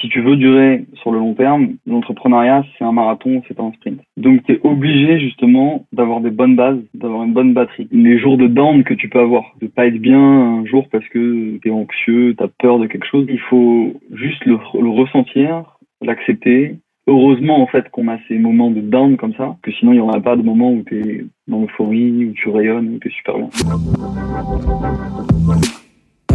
[0.00, 3.72] si tu veux durer sur le long terme, l'entrepreneuriat, c'est un marathon, c'est pas un
[3.72, 4.00] sprint.
[4.16, 7.88] Donc, tu es obligé justement d'avoir des bonnes bases, d'avoir une bonne batterie.
[7.90, 11.06] Les jours de down que tu peux avoir, de pas être bien un jour parce
[11.08, 14.56] que tu es anxieux, tu as peur de quelque chose, il faut juste le,
[14.90, 16.76] ressentir, l'accepter.
[17.06, 20.00] Heureusement, en fait, qu'on a ces moments de down comme ça, que sinon, il n'y
[20.00, 23.10] aura pas de moments où tu es dans l'euphorie, où tu rayonnes, où tu es
[23.10, 23.48] super bien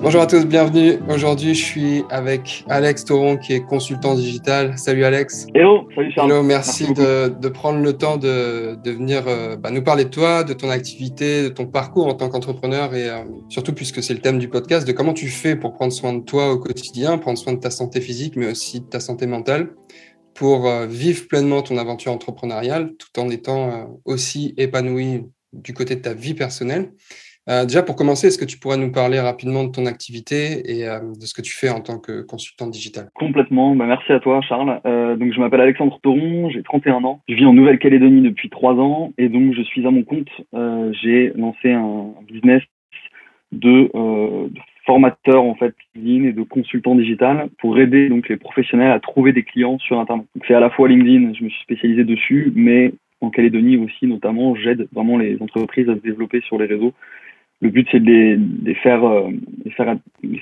[0.00, 0.98] Bonjour à tous, bienvenue.
[1.08, 4.76] Aujourd'hui, je suis avec Alex Toron, qui est consultant digital.
[4.76, 5.46] Salut Alex.
[5.54, 6.30] Hello, salut Charles.
[6.30, 10.52] Hello, merci, de, prendre le temps de, venir euh, bah, nous parler de toi, de
[10.52, 14.38] ton activité, de ton parcours en tant qu'entrepreneur et euh, surtout, puisque c'est le thème
[14.38, 17.52] du podcast, de comment tu fais pour prendre soin de toi au quotidien, prendre soin
[17.52, 19.70] de ta santé physique, mais aussi de ta santé mentale,
[20.34, 25.22] pour euh, vivre pleinement ton aventure entrepreneuriale tout en étant aussi épanoui
[25.52, 26.90] du côté de ta vie personnelle.
[27.48, 30.88] Euh, déjà, pour commencer, est-ce que tu pourrais nous parler rapidement de ton activité et
[30.88, 33.08] euh, de ce que tu fais en tant que consultant digital?
[33.14, 33.76] Complètement.
[33.76, 34.80] Bah, merci à toi, Charles.
[34.86, 37.20] Euh, donc, je m'appelle Alexandre Toron, j'ai 31 ans.
[37.28, 40.30] Je vis en Nouvelle-Calédonie depuis 3 ans et donc je suis à mon compte.
[41.02, 42.62] j'ai lancé un business
[43.52, 43.90] de,
[44.86, 49.32] formateur en fait LinkedIn et de consultant digital pour aider donc les professionnels à trouver
[49.32, 50.26] des clients sur Internet.
[50.46, 54.54] C'est à la fois LinkedIn, je me suis spécialisé dessus, mais en Calédonie aussi notamment,
[54.54, 56.92] j'aide vraiment les entreprises à se développer sur les réseaux
[57.60, 59.30] le but c'est de les, faire, euh,
[59.76, 59.96] faire,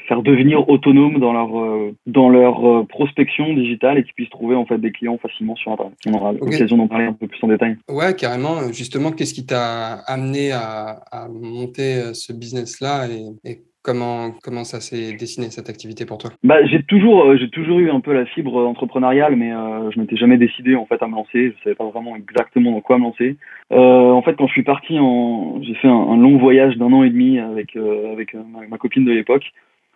[0.09, 4.57] faire devenir autonomes dans leur euh, dans leur euh, prospection digitale et qu'ils puissent trouver
[4.57, 5.95] en fait des clients facilement sur internet.
[6.07, 7.77] On aura l'occasion d'en parler un peu plus en détail.
[7.89, 8.73] Ouais, carrément.
[8.73, 13.07] Justement, qu'est-ce qui t'a amené à, à, monter ce business là
[13.45, 16.31] et Comment, comment ça s'est dessiné cette activité pour toi?
[16.45, 19.99] Bah, J'ai toujours, euh, j'ai toujours eu un peu la fibre entrepreneuriale, mais euh, je
[19.99, 21.53] m'étais jamais décidé en fait à me lancer.
[21.59, 23.37] Je savais pas vraiment exactement dans quoi me lancer.
[23.73, 27.03] Euh, en fait, quand je suis parti, en, j'ai fait un, long voyage d'un an
[27.03, 29.51] et demi avec euh, avec ma, copine de l'époque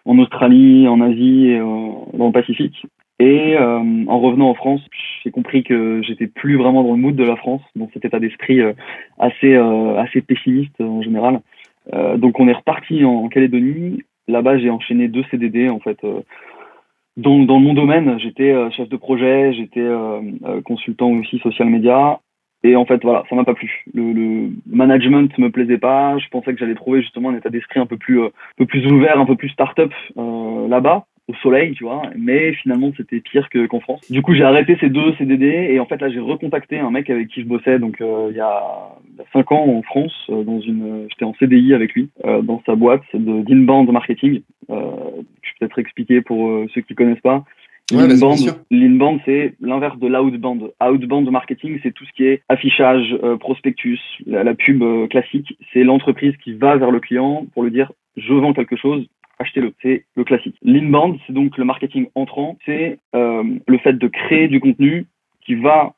[0.05, 2.87] en Australie, en Asie et dans le Pacifique.
[3.19, 4.83] Et en revenant en France,
[5.25, 8.21] j'ai compris que j'étais plus vraiment dans le mood de la France, dans cet état
[8.21, 8.61] d'esprit
[9.19, 11.41] assez assez pessimiste en général.
[11.95, 14.03] Euh, donc on est reparti en, Calédonie.
[14.29, 15.99] Là-bas, j'ai enchaîné deux CDD en fait.
[16.05, 16.21] Euh,
[17.17, 19.87] dans, dans mon domaine, j'étais euh, chef de projet, j'étais
[20.65, 22.21] consultant aussi social media.
[22.63, 23.85] Et en fait, voilà, ça m'a pas plu.
[23.95, 26.19] Le, le, management me plaisait pas.
[26.19, 28.87] Je pensais que j'allais trouver justement un état d'esprit un peu plus, un peu plus
[28.87, 32.03] ouvert, un peu plus start-up là-bas au soleil, tu vois.
[32.16, 34.00] Mais finalement, c'était pire que qu'en France.
[34.10, 37.10] Du coup, j'ai arrêté ces deux CDD et en fait là, j'ai recontacté un mec
[37.10, 38.62] avec qui je bossais donc euh, il y a
[39.32, 42.75] cinq ans en France euh, dans une, j'étais en CDI avec lui euh, dans sa
[42.75, 44.42] boîte de d'inbound marketing.
[44.69, 47.44] je vais peut-être expliquer pour ceux qui connaissent pas.
[47.93, 50.72] L'inbound, c'est l'inverse de l'outbound.
[50.82, 55.56] Outbound marketing, c'est tout ce qui est affichage, prospectus, la, la pub classique.
[55.72, 59.06] C'est l'entreprise qui va vers le client pour lui dire je vends quelque chose,
[59.39, 59.73] achetez-le.
[59.83, 60.57] C'est le classique.
[60.63, 62.57] L'inbound, c'est donc le marketing entrant.
[62.65, 65.07] C'est euh, le fait de créer du contenu
[65.45, 65.95] qui va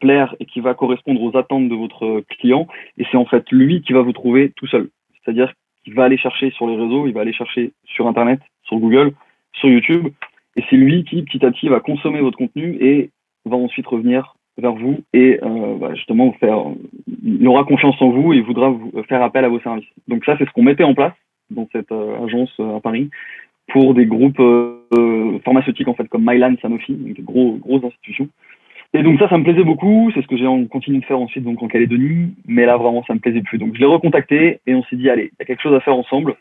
[0.00, 2.66] plaire et qui va correspondre aux attentes de votre client.
[2.98, 4.88] Et c'est en fait lui qui va vous trouver tout seul.
[5.24, 5.52] C'est-à-dire
[5.84, 9.12] qu'il va aller chercher sur les réseaux, il va aller chercher sur Internet, sur Google,
[9.54, 10.08] sur YouTube.
[10.56, 13.10] Et c'est lui qui, petit à petit, va consommer votre contenu et
[13.44, 16.58] va ensuite revenir vers vous et euh, bah, justement faire,
[17.24, 19.88] il aura confiance en vous et voudra vous faire appel à vos services.
[20.08, 21.14] Donc ça, c'est ce qu'on mettait en place
[21.52, 23.10] dans cette euh, agence euh, à Paris
[23.68, 28.28] pour des groupes euh, pharmaceutiques en fait comme Mylan, Sanofi, donc des gros grosses institutions.
[28.94, 30.10] Et donc ça, ça me plaisait beaucoup.
[30.14, 32.34] C'est ce que j'ai continué de faire ensuite donc en Calédonie.
[32.46, 33.56] Mais là, vraiment, ça me plaisait plus.
[33.58, 35.80] Donc je l'ai recontacté et on s'est dit, allez, il y a quelque chose à
[35.80, 36.34] faire ensemble.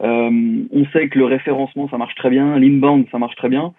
[0.00, 2.58] on sait que le référencement, ça marche très bien.
[2.58, 3.72] L'inbound, ça marche très bien.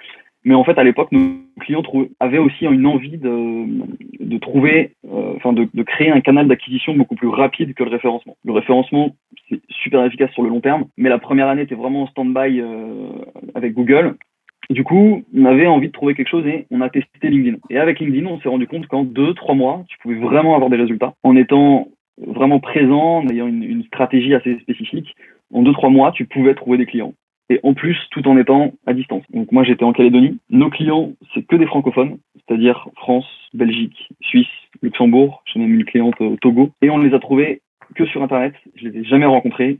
[0.46, 1.30] Mais en fait, à l'époque, nos
[1.62, 1.84] clients
[2.20, 3.66] avaient aussi une envie de,
[4.20, 7.90] de trouver, euh, enfin, de, de, créer un canal d'acquisition beaucoup plus rapide que le
[7.90, 8.36] référencement.
[8.44, 9.16] Le référencement,
[9.50, 12.60] c'est super efficace sur le long terme, mais la première année était vraiment en stand-by
[12.60, 13.10] euh,
[13.56, 14.16] avec Google.
[14.70, 17.58] Du coup, on avait envie de trouver quelque chose et on a testé LinkedIn.
[17.70, 20.70] Et avec LinkedIn, on s'est rendu compte qu'en deux, trois mois, tu pouvais vraiment avoir
[20.70, 21.88] des résultats en étant
[22.18, 25.16] vraiment présent, en ayant une, une stratégie assez spécifique.
[25.54, 27.14] En deux, trois mois, tu pouvais trouver des clients
[27.50, 29.24] et en plus tout en étant à distance.
[29.34, 30.40] Donc moi j'étais en Calédonie.
[30.50, 34.48] Nos clients c'est que des francophones, c'est-à-dire France, Belgique, Suisse,
[34.82, 35.44] Luxembourg.
[35.46, 37.62] J'ai même une cliente au Togo et on ne les a trouvés
[37.96, 38.54] que sur internet.
[38.76, 39.78] Je les ai jamais rencontrés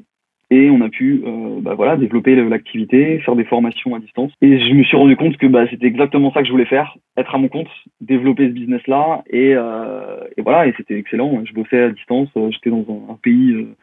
[0.54, 4.32] et on a pu euh, bah, voilà développer l'activité, faire des formations à distance.
[4.42, 6.96] Et je me suis rendu compte que bah, c'était exactement ça que je voulais faire,
[7.18, 7.70] être à mon compte,
[8.02, 11.44] développer ce business-là, et, euh, et, voilà, et c'était excellent.
[11.46, 13.76] Je bossais à distance, j'étais dans un, pays euh,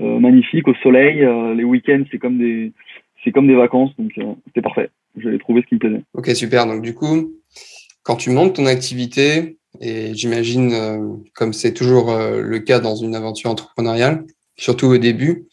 [0.00, 1.26] euh, magnifique, au soleil.
[1.56, 2.72] les week-ends, c'est comme des
[3.24, 4.12] c'est comme des vacances, donc
[4.46, 4.90] c'était parfait.
[5.16, 6.02] J'avais trouvé ce qui me plaisait.
[6.12, 6.66] Ok, super.
[6.66, 7.32] Donc du coup,
[8.02, 13.50] quand tu montes ton activité, et j'imagine, comme c'est toujours le cas dans une aventure
[13.50, 14.24] entrepreneuriale,
[14.56, 15.46] surtout au début,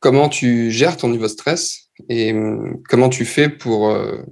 [0.00, 2.34] comment tu gères ton niveau de stress et
[2.88, 4.22] comment tu fais pour euh,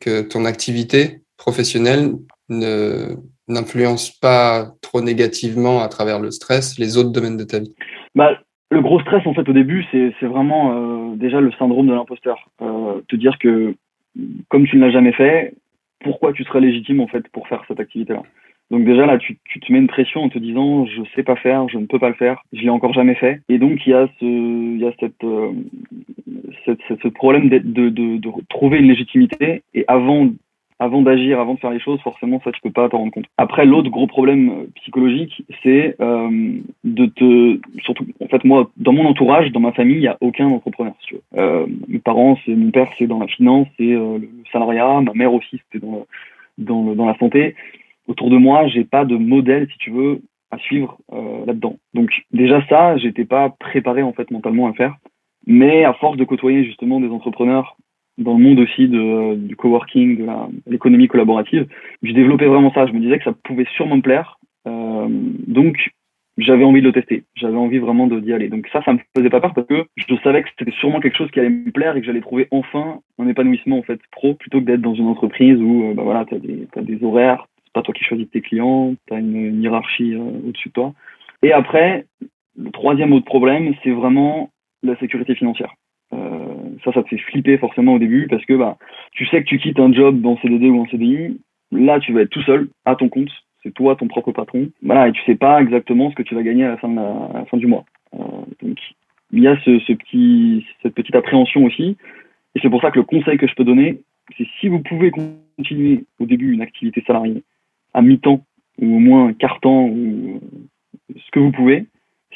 [0.00, 2.14] que ton activité professionnelle
[2.48, 3.16] ne
[3.46, 7.74] n'influence pas trop négativement à travers le stress les autres domaines de ta vie?
[8.14, 8.38] Bah,
[8.70, 12.48] Le gros stress, en fait, au début, c'est vraiment euh, déjà le syndrome de l'imposteur.
[12.62, 13.74] Euh, te dire que,
[14.48, 15.54] comme tu ne l'as jamais fait,
[16.00, 18.22] pourquoi tu serais légitime, en fait, pour faire cette activité-là?
[18.70, 21.36] Donc déjà là, tu, tu, te mets une pression en te disant je sais pas
[21.36, 23.40] faire, je ne peux pas le faire, je l'ai encore jamais fait.
[23.48, 25.52] Et donc il y a ce, y a cette, euh,
[26.64, 29.62] cette, ce problème de, de, de, trouver une légitimité.
[29.74, 30.30] Et avant,
[30.84, 33.26] avant d'agir, avant de faire les choses, forcément ça tu peux pas t'en rendre compte.
[33.38, 38.92] Après l'autre gros problème euh, psychologique, c'est euh, de te, surtout en fait moi dans
[38.92, 40.94] mon entourage, dans ma famille, il y a aucun entrepreneur.
[41.36, 45.32] Euh, mes parents, c'est mon père, c'est dans la finance, c'est le salariat, ma mère
[45.32, 45.84] aussi, c'était
[46.58, 47.54] dans la santé
[48.06, 50.20] autour de moi, j'ai pas de modèle, si tu veux,
[50.50, 50.98] à suivre
[51.46, 51.76] là-dedans.
[51.94, 54.94] Donc déjà ça, j'étais pas préparé en fait mentalement à faire.
[55.46, 57.76] Mais à force de côtoyer justement des entrepreneurs
[58.18, 61.66] dans le monde aussi de, du coworking, de l'économie collaborative,
[62.02, 62.86] j'ai développé vraiment ça.
[62.86, 64.38] Je me disais que ça pouvait sûrement me plaire.
[64.66, 65.08] Euh,
[65.46, 65.90] donc
[66.38, 67.24] j'avais envie de le tester.
[67.34, 68.48] J'avais envie vraiment d'y aller.
[68.48, 71.16] Donc ça, ça me faisait pas peur parce que je savais que c'était sûrement quelque
[71.16, 74.34] chose qui allait me plaire et que j'allais trouver enfin un épanouissement en fait pro
[74.34, 77.46] plutôt que d'être dans une entreprise où euh, bah voilà, t'as des, as des horaires,
[77.72, 80.92] pas toi qui choisis tes clients, tu as une, hiérarchie euh, au-dessus de toi.
[81.42, 82.06] Et après,
[82.56, 84.50] le troisième autre problème, c'est vraiment
[84.82, 85.74] la sécurité financière.
[86.14, 88.76] Euh, ça, ça te fait flipper forcément au début parce que bah,
[89.12, 91.38] tu sais que tu quittes un job en CDD ou en CDI,
[91.72, 93.30] là tu vas être tout seul à ton compte,
[93.62, 94.68] c'est toi ton propre patron.
[94.82, 97.66] Voilà, et tu sais pas exactement ce que tu vas gagner à la fin, du
[97.66, 97.84] mois.
[98.14, 98.24] Euh,
[98.62, 98.78] donc
[99.32, 101.96] il y a ce, petit, cette petite appréhension aussi,
[102.54, 104.00] et c'est pour ça que le conseil que je peux donner,
[104.36, 107.42] c'est si vous pouvez continuer au début une activité salariée,
[107.94, 108.44] à mi-temps
[108.80, 110.40] ou au moins quart-temps ou
[111.16, 111.86] ce que vous pouvez.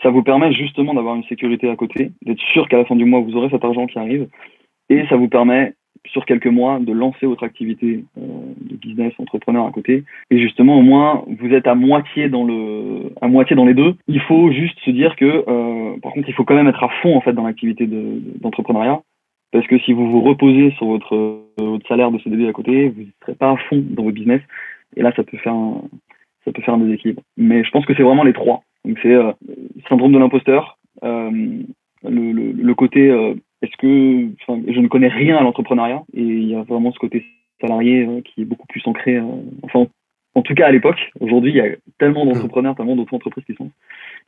[0.02, 3.04] Ça vous permet justement d'avoir une sécurité à côté, d'être sûr qu'à la fin du
[3.04, 4.28] mois, vous aurez cet argent qui arrive.
[4.90, 5.74] Et ça vous permet,
[6.06, 8.20] sur quelques mois, de lancer votre activité euh,
[8.60, 10.04] de business, entrepreneur à côté.
[10.30, 13.94] Et justement, au moins, vous êtes à moitié dans le, à moitié dans les deux.
[14.06, 16.88] Il faut juste se dire que, euh, par contre, il faut quand même être à
[17.02, 19.00] fond en fait dans l'activité d'entrepreneuriat.
[19.52, 23.00] parce que si vous vous reposez sur votre, votre salaire de CDD à côté, vous
[23.00, 24.42] ne serez pas à fond dans votre business.
[24.96, 25.82] Et là, ça peut faire un,
[26.44, 27.22] ça peut faire un déséquilibre.
[27.36, 28.62] Mais je pense que c'est vraiment les trois.
[28.88, 29.32] Donc c'est euh,
[29.88, 31.30] syndrome de l'imposteur, euh,
[32.02, 36.48] le, le, le, côté euh, est-ce que je ne connais rien à l'entrepreneuriat et il
[36.48, 37.24] y a vraiment ce côté
[37.60, 39.20] salarié euh, qui est beaucoup plus ancré.
[39.62, 39.86] Enfin,
[40.34, 40.98] en tout cas à l'époque.
[41.20, 41.68] Aujourd'hui, il y a
[41.98, 43.70] tellement d'entrepreneurs, tellement d'autres entreprises qui sont.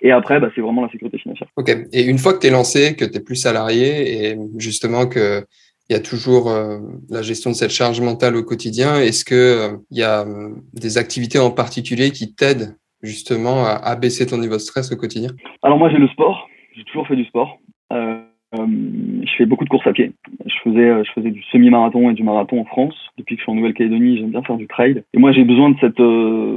[0.03, 1.49] Et après, bah, c'est vraiment la sécurité financière.
[1.57, 1.71] Ok.
[1.93, 5.45] Et une fois que tu es lancé, que tu es plus salarié et justement que
[5.91, 6.79] il y a toujours euh,
[7.09, 9.01] la gestion de cette charge mentale au quotidien.
[9.01, 13.73] Est-ce que euh, il y a euh, des activités en particulier qui t'aident justement à
[13.73, 15.31] abaisser ton niveau de stress au quotidien
[15.63, 17.59] Alors moi j'ai le sport, j'ai toujours fait du sport.
[17.91, 20.13] je fais beaucoup de courses à pied.
[20.45, 22.95] Je faisais, je faisais du semi-marathon et du marathon en France.
[23.17, 25.03] Depuis que je suis en Nouvelle-Calédonie, j'aime bien faire du trail.
[25.15, 25.97] Et moi, j'ai besoin de cette.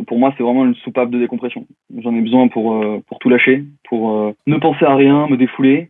[0.05, 1.65] pour moi, c'est vraiment une soupape de décompression.
[2.01, 5.89] J'en ai besoin pour pour tout lâcher, pour ne penser à rien, me défouler.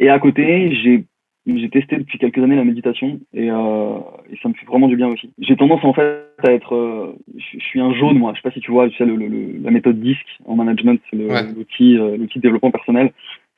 [0.00, 1.04] et à côté, j'ai
[1.46, 3.98] j'ai testé depuis quelques années la méditation et, euh,
[4.32, 5.30] et, ça me fait vraiment du bien aussi.
[5.38, 8.32] J'ai tendance en fait à être, euh, je, suis un jaune moi.
[8.34, 11.00] Je sais pas si tu vois, tu sais le, le, la méthode DISC en management,
[11.10, 13.12] c'est l'outil euh, l'outil de développement personnel.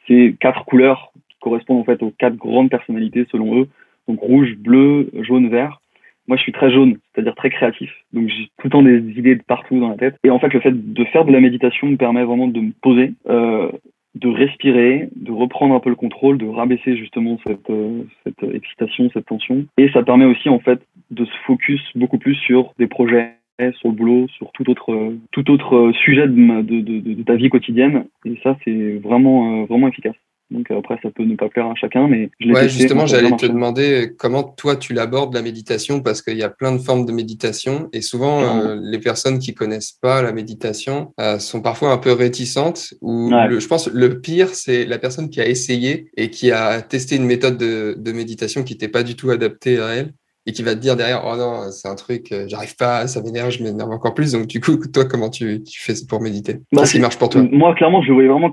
[0.07, 3.68] C'est quatre couleurs qui correspondent en fait aux quatre grandes personnalités selon eux.
[4.07, 5.80] Donc rouge, bleu, jaune, vert.
[6.26, 7.90] Moi, je suis très jaune, c'est-à-dire très créatif.
[8.12, 10.16] Donc, j'ai tout le temps des idées de partout dans la tête.
[10.25, 12.73] Et en fait, le fait de faire de la méditation me permet vraiment de me
[12.83, 13.73] poser, euh,
[14.15, 19.11] de respirer, de reprendre un peu le contrôle, de rabaisser justement cette, euh, cette excitation,
[19.12, 19.67] cette tension.
[19.77, 23.35] Et ça permet aussi en fait de se focus beaucoup plus sur des projets,
[23.79, 28.05] sur le boulot, sur tout autre, tout autre sujet de, ta vie quotidienne.
[28.25, 30.15] Et ça, c'est vraiment, euh, vraiment efficace.
[30.50, 33.47] Donc après, ça peut ne pas plaire à chacun, mais je ouais, justement, j'allais te
[33.47, 37.12] demander comment toi tu l'abordes la méditation, parce qu'il y a plein de formes de
[37.12, 41.99] méditation, et souvent euh, les personnes qui connaissent pas la méditation euh, sont parfois un
[41.99, 42.95] peu réticentes.
[43.02, 47.17] Ou je pense le pire, c'est la personne qui a essayé et qui a testé
[47.17, 50.12] une méthode de, de méditation qui n'était pas du tout adaptée à elle
[50.47, 53.21] et qui va te dire derrière oh non c'est un truc euh, j'arrive pas ça
[53.23, 54.33] m'énerve je m'énerve encore plus.
[54.33, 56.55] Donc du coup toi comment tu, tu fais pour méditer?
[56.73, 57.43] Bah, qu'est-ce qui marche pour toi?
[57.52, 58.52] moi clairement je voyais vraiment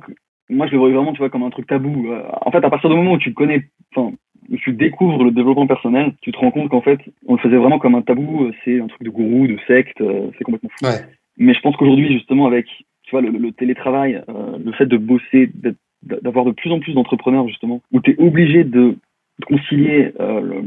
[0.50, 2.12] moi je le voyais vraiment, tu vois, comme un truc tabou.
[2.12, 4.14] Euh, en fait, à partir du moment où tu connais, enfin,
[4.62, 7.80] tu découvres le développement personnel, tu te rends compte qu'en fait, on le faisait vraiment
[7.80, 8.52] comme un tabou.
[8.64, 9.98] C'est un truc de gourou, de secte,
[10.38, 10.86] c'est complètement fou.
[11.38, 12.68] Mais je pense qu'aujourd'hui, justement, avec
[13.04, 15.52] tu vois, le, télétravail, le fait de bosser,
[16.04, 18.96] d'avoir de plus en plus d'entrepreneurs, justement, où tu es obligé de
[19.46, 20.62] concilier euh,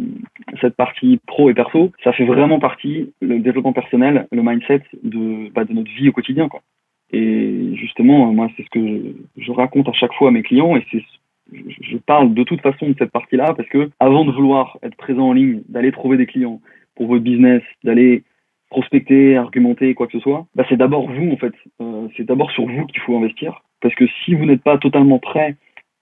[0.61, 5.51] cette partie pro et perso, ça fait vraiment partie le développement personnel, le mindset de,
[5.53, 6.49] bah, de notre vie au quotidien.
[6.49, 6.61] Quoi.
[7.11, 10.85] Et justement, moi, c'est ce que je, raconte à chaque fois à mes clients et
[10.91, 11.03] c'est
[11.51, 15.29] je parle de toute façon de cette partie-là parce que avant de vouloir être présent
[15.29, 16.61] en ligne, d'aller trouver des clients
[16.95, 18.23] pour votre business, d'aller
[18.69, 21.55] prospecter, argumenter, quoi que ce soit, bah c'est d'abord vous en fait.
[21.81, 25.19] Euh, c'est d'abord sur vous qu'il faut investir parce que si vous n'êtes pas totalement
[25.19, 25.57] prêt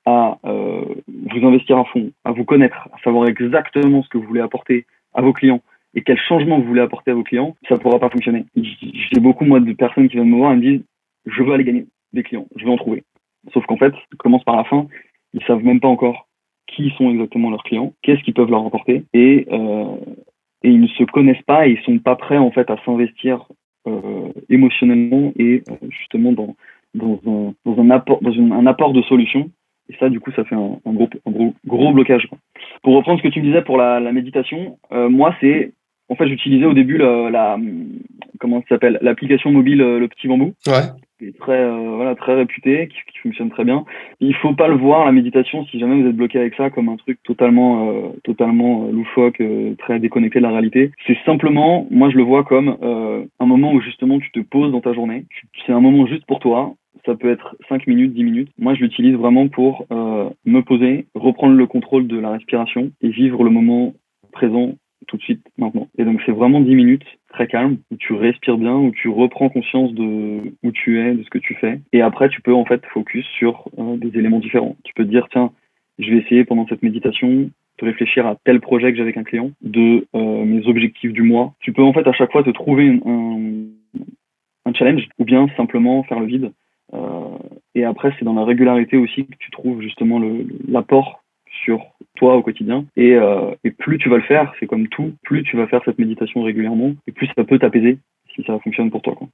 [0.04, 4.26] à euh, vous investir à fond, à vous connaître, à savoir exactement ce que vous
[4.26, 5.60] voulez apporter à vos clients
[5.94, 8.44] et quel changement vous voulez apporter à vos clients, ça ne pourra pas fonctionner.
[8.56, 10.84] J'ai beaucoup moi de personnes qui viennent me voir et me disent
[11.26, 13.02] je veux aller gagner des clients, je veux en trouver.
[13.52, 14.87] Sauf qu'en fait, ils commencent par la fin,
[15.33, 16.26] ils savent même pas encore
[16.66, 19.85] qui sont exactement leurs clients, qu'est-ce qu'ils peuvent leur apporter et, euh,
[20.62, 23.47] ils ne se connaissent pas et ils sont pas prêts en fait à s'investir
[23.87, 26.56] euh, émotionnellement et euh, justement dans
[27.66, 29.50] un, apport dans un apport de solutions
[29.88, 32.28] et ça, du coup, ça fait un, gros, blocage.
[32.83, 35.75] Pour reprendre ce que tu me disais pour la, méditation, moi, c'est
[36.09, 37.56] en fait, j'utilisais au début la, la
[38.40, 40.54] comment ça s'appelle l'application mobile le petit bambou.
[40.66, 40.90] Ouais.
[41.18, 43.85] Qui est très euh, voilà très réputé, qui, qui, fonctionne très bien.
[44.20, 46.88] Il faut pas le voir la méditation si jamais vous êtes bloqué avec ça comme
[46.88, 49.42] un truc totalement euh, totalement loufoque,
[49.78, 50.90] très déconnecté de la réalité.
[51.06, 54.80] C'est simplement, moi je le vois comme un moment où justement tu te poses dans
[54.80, 55.25] ta journée.
[55.64, 56.75] C'est un moment juste pour toi
[57.06, 58.50] ça peut être 5 minutes, 10 minutes.
[58.58, 63.08] Moi, je l'utilise vraiment pour euh, me poser, reprendre le contrôle de la respiration et
[63.08, 63.94] vivre le moment
[64.32, 64.75] présent
[65.07, 65.88] tout de suite, maintenant.
[65.99, 69.49] Et donc, c'est vraiment 10 minutes très calme, où tu respires bien, où tu reprends
[69.49, 71.81] conscience de où tu es, de ce que tu fais.
[71.93, 74.76] Et après, tu peux en fait focus sur euh, des éléments différents.
[74.85, 75.53] Tu peux te dire, tiens,
[75.99, 77.29] je vais essayer pendant cette méditation
[77.79, 81.23] de réfléchir à tel projet que j'ai avec un client, de euh, mes objectifs du
[81.23, 81.55] mois.
[81.61, 83.65] Tu peux en fait à chaque fois te trouver un,
[84.65, 86.53] un challenge ou bien simplement faire le vide
[86.95, 87.38] euh,
[87.75, 90.21] et après, c'est dans la régularité aussi que tu trouves justement
[90.69, 91.23] l'apport
[91.66, 92.87] sur toi au quotidien.
[92.96, 95.82] Et, euh, et, plus tu vas le faire, c'est comme tout, plus tu vas faire
[95.85, 97.99] cette méditation régulièrement, et plus ça peut t'apaiser
[98.37, 98.43] si.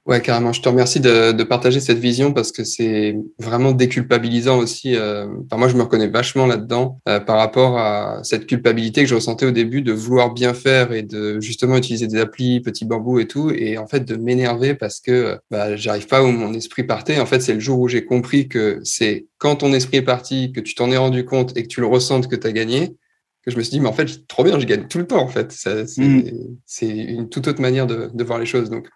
[0.05, 0.53] Ouais, carrément.
[0.53, 4.95] Je te remercie de, partager cette vision parce que c'est vraiment déculpabilisant aussi.
[4.95, 9.15] Euh, moi, je me reconnais vachement là-dedans euh, par rapport à cette culpabilité que je
[9.15, 13.19] ressentais au début de vouloir bien faire et de justement utiliser des applis, petits bambous
[13.19, 16.83] et tout, et en fait de m'énerver parce que bah, j'arrive pas où mon esprit
[16.83, 17.19] partait.
[17.19, 20.53] En fait, c'est le jour où j'ai compris que c'est quand ton esprit est parti,
[20.53, 22.95] que tu t'en es rendu compte et que tu le ressentes que tu as gagné,
[23.43, 25.21] que je me suis dit, mais en fait, trop bien, je gagne tout le temps,
[25.21, 25.53] en fait.
[25.97, 26.21] Mm.
[26.65, 28.69] C'est une toute autre manière de, de, voir les choses.
[28.69, 28.87] Donc,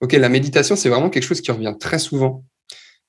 [0.00, 2.44] OK, la méditation, c'est vraiment quelque chose qui revient très souvent.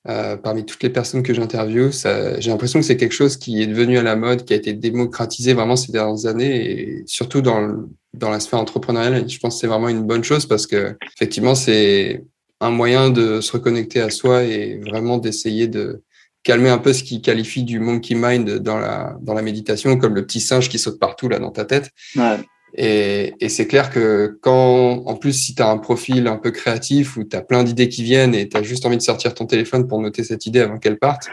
[0.06, 1.90] Euh, parmi toutes les personnes que j'interviewe,
[2.38, 4.74] j'ai l'impression que c'est quelque chose qui est devenu à la mode, qui a été
[4.74, 9.28] démocratisé vraiment ces dernières années, et surtout dans, dans la sphère entrepreneuriale.
[9.28, 12.22] Je pense que c'est vraiment une bonne chose parce que effectivement, c'est
[12.60, 16.02] un moyen de se reconnecter à soi et vraiment d'essayer de,
[16.44, 20.14] calmer un peu ce qui qualifie du monkey mind dans la, dans la méditation, comme
[20.14, 21.90] le petit singe qui saute partout là dans ta tête.
[22.14, 22.36] Ouais.
[22.76, 26.50] Et, et c'est clair que quand, en plus, si tu as un profil un peu
[26.50, 29.32] créatif où tu as plein d'idées qui viennent et tu as juste envie de sortir
[29.32, 31.28] ton téléphone pour noter cette idée avant qu'elle parte,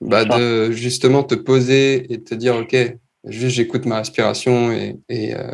[0.00, 2.74] bah de justement te poser et te dire, OK,
[3.24, 5.52] juste j'écoute ma respiration et, et euh,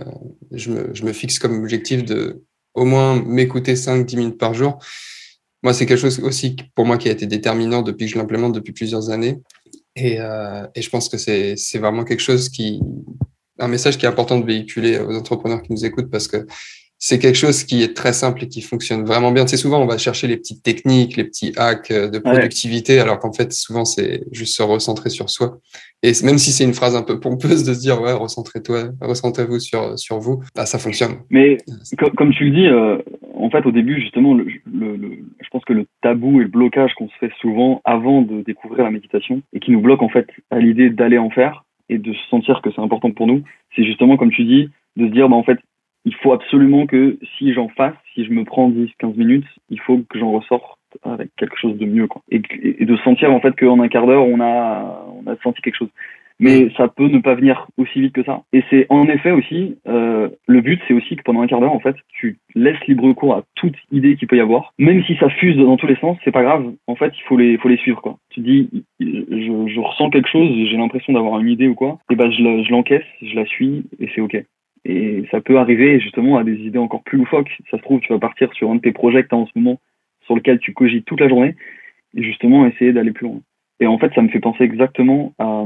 [0.52, 2.42] je, me, je me fixe comme objectif de
[2.74, 4.78] au moins m'écouter 5-10 minutes par jour
[5.66, 8.52] moi, c'est quelque chose aussi pour moi qui a été déterminant depuis que je l'implémente
[8.52, 9.40] depuis plusieurs années.
[9.96, 12.80] Et, euh, et je pense que c'est vraiment quelque chose qui,
[13.58, 16.46] un message qui est important de véhiculer aux entrepreneurs qui nous écoutent parce que
[16.98, 19.44] c'est quelque chose qui est très simple et qui fonctionne vraiment bien.
[19.44, 23.00] Tu sais, souvent, on va chercher les petites techniques, les petits hacks euh, de productivité,
[23.00, 25.58] alors qu'en fait, souvent, c'est juste se recentrer sur soi.
[26.04, 29.58] Et même si c'est une phrase un peu pompeuse de se dire, ouais, recentrez-toi, recentrez-vous
[29.58, 31.16] sur, sur vous, bah, ça fonctionne.
[31.28, 31.58] Mais
[32.16, 32.98] comme tu le dis, euh,
[33.36, 37.16] en fait, au début, justement, je pense que le tabou et le blocage qu'on se
[37.16, 40.90] fait souvent avant de découvrir la méditation et qui nous bloque, en fait, à l'idée
[40.90, 43.42] d'aller en faire et de se sentir que c'est important pour nous,
[43.74, 45.58] c'est justement, comme tu dis, de se dire, bah, en fait,
[46.04, 49.80] il faut absolument que si j'en fasse, si je me prends 10, 15 minutes, il
[49.80, 52.22] faut que j'en ressorte avec quelque chose de mieux, quoi.
[52.30, 55.76] Et, de sentir, en fait, qu'en un quart d'heure, on a, on a senti quelque
[55.76, 55.90] chose.
[56.38, 58.42] Mais ça peut ne pas venir aussi vite que ça.
[58.52, 61.72] Et c'est en effet aussi, euh, le but, c'est aussi que pendant un quart d'heure,
[61.72, 64.74] en fait, tu laisses libre cours à toute idée qu'il peut y avoir.
[64.78, 66.72] Même si ça fuse dans tous les sens, c'est pas grave.
[66.86, 68.18] En fait, il faut les, faut les suivre, quoi.
[68.30, 72.16] Tu dis, je, je ressens quelque chose, j'ai l'impression d'avoir une idée ou quoi, et
[72.16, 74.36] ben je l'encaisse, je la suis, et c'est ok.
[74.84, 77.50] Et ça peut arriver justement à des idées encore plus loufoques.
[77.70, 79.52] Ça se trouve, tu vas partir sur un de tes projets que as en ce
[79.56, 79.80] moment,
[80.26, 81.56] sur lequel tu cogites toute la journée,
[82.14, 83.40] et justement essayer d'aller plus loin.
[83.80, 85.64] Et en fait, ça me fait penser exactement à,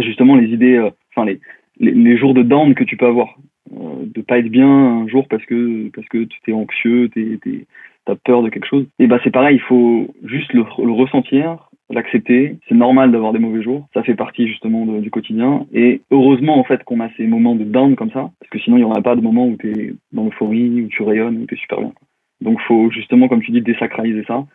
[0.00, 1.40] justement les idées, euh, enfin les,
[1.78, 3.36] les, jours de down que tu peux avoir,
[3.72, 7.66] euh, de pas être bien un jour parce que parce que tu es anxieux, tu
[8.06, 8.86] as peur de quelque chose.
[8.98, 12.56] Et bah c'est pareil, il faut juste le, le ressentir, l'accepter.
[12.68, 13.86] C'est normal d'avoir des mauvais jours.
[13.92, 15.66] Ça fait partie justement du quotidien.
[15.72, 18.78] Et heureusement en fait qu'on a ces moments de down comme ça, parce que sinon
[18.78, 21.46] il y aura pas de moments où tu es dans l'euphorie, où tu rayonnes, où
[21.46, 21.92] tu es super bien.
[22.40, 24.46] Donc faut justement, comme tu dis, désacraliser ça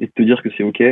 [0.00, 0.82] et te dire que c'est ok,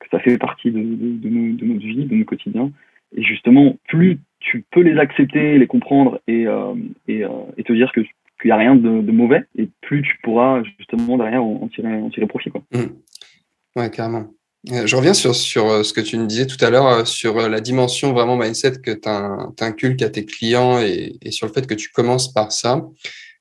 [0.00, 2.70] que ça fait partie de, de, de, notre vie, de notre quotidien.
[3.16, 6.74] Et justement, plus tu peux les accepter, les comprendre et, euh,
[7.08, 8.00] euh, et, te dire que
[8.40, 12.08] qu'il n'y a rien de, mauvais, et plus tu pourras justement derrière en, tirer, en
[12.08, 12.50] tirer profit.
[12.50, 12.62] Quoi.
[12.72, 12.84] Mmh.
[13.74, 14.28] Ouais, carrément.
[14.70, 17.60] Euh, je reviens sur, sur ce que tu nous disais tout à l'heure, sur la
[17.60, 21.90] dimension vraiment mindset que tu inculques à tes clients et, sur le fait que tu
[21.90, 22.86] commences par ça.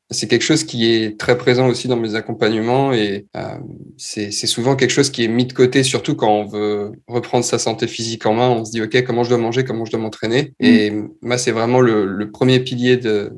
[0.09, 3.57] C'est quelque chose qui est très présent aussi dans mes accompagnements et euh,
[3.97, 7.59] c'est souvent quelque chose qui est mis de côté, surtout quand on veut reprendre sa
[7.59, 8.49] santé physique en main.
[8.49, 10.53] On se dit, OK, comment je dois manger, comment je dois m'entraîner?
[10.61, 10.65] Mm.
[10.65, 13.33] Et moi, c'est vraiment le, le, premier pilier de,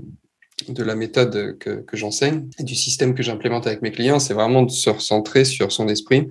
[0.67, 4.19] de la méthode que, que j'enseigne et du système que j'implémente avec mes clients.
[4.19, 6.27] C'est vraiment de se recentrer sur son esprit.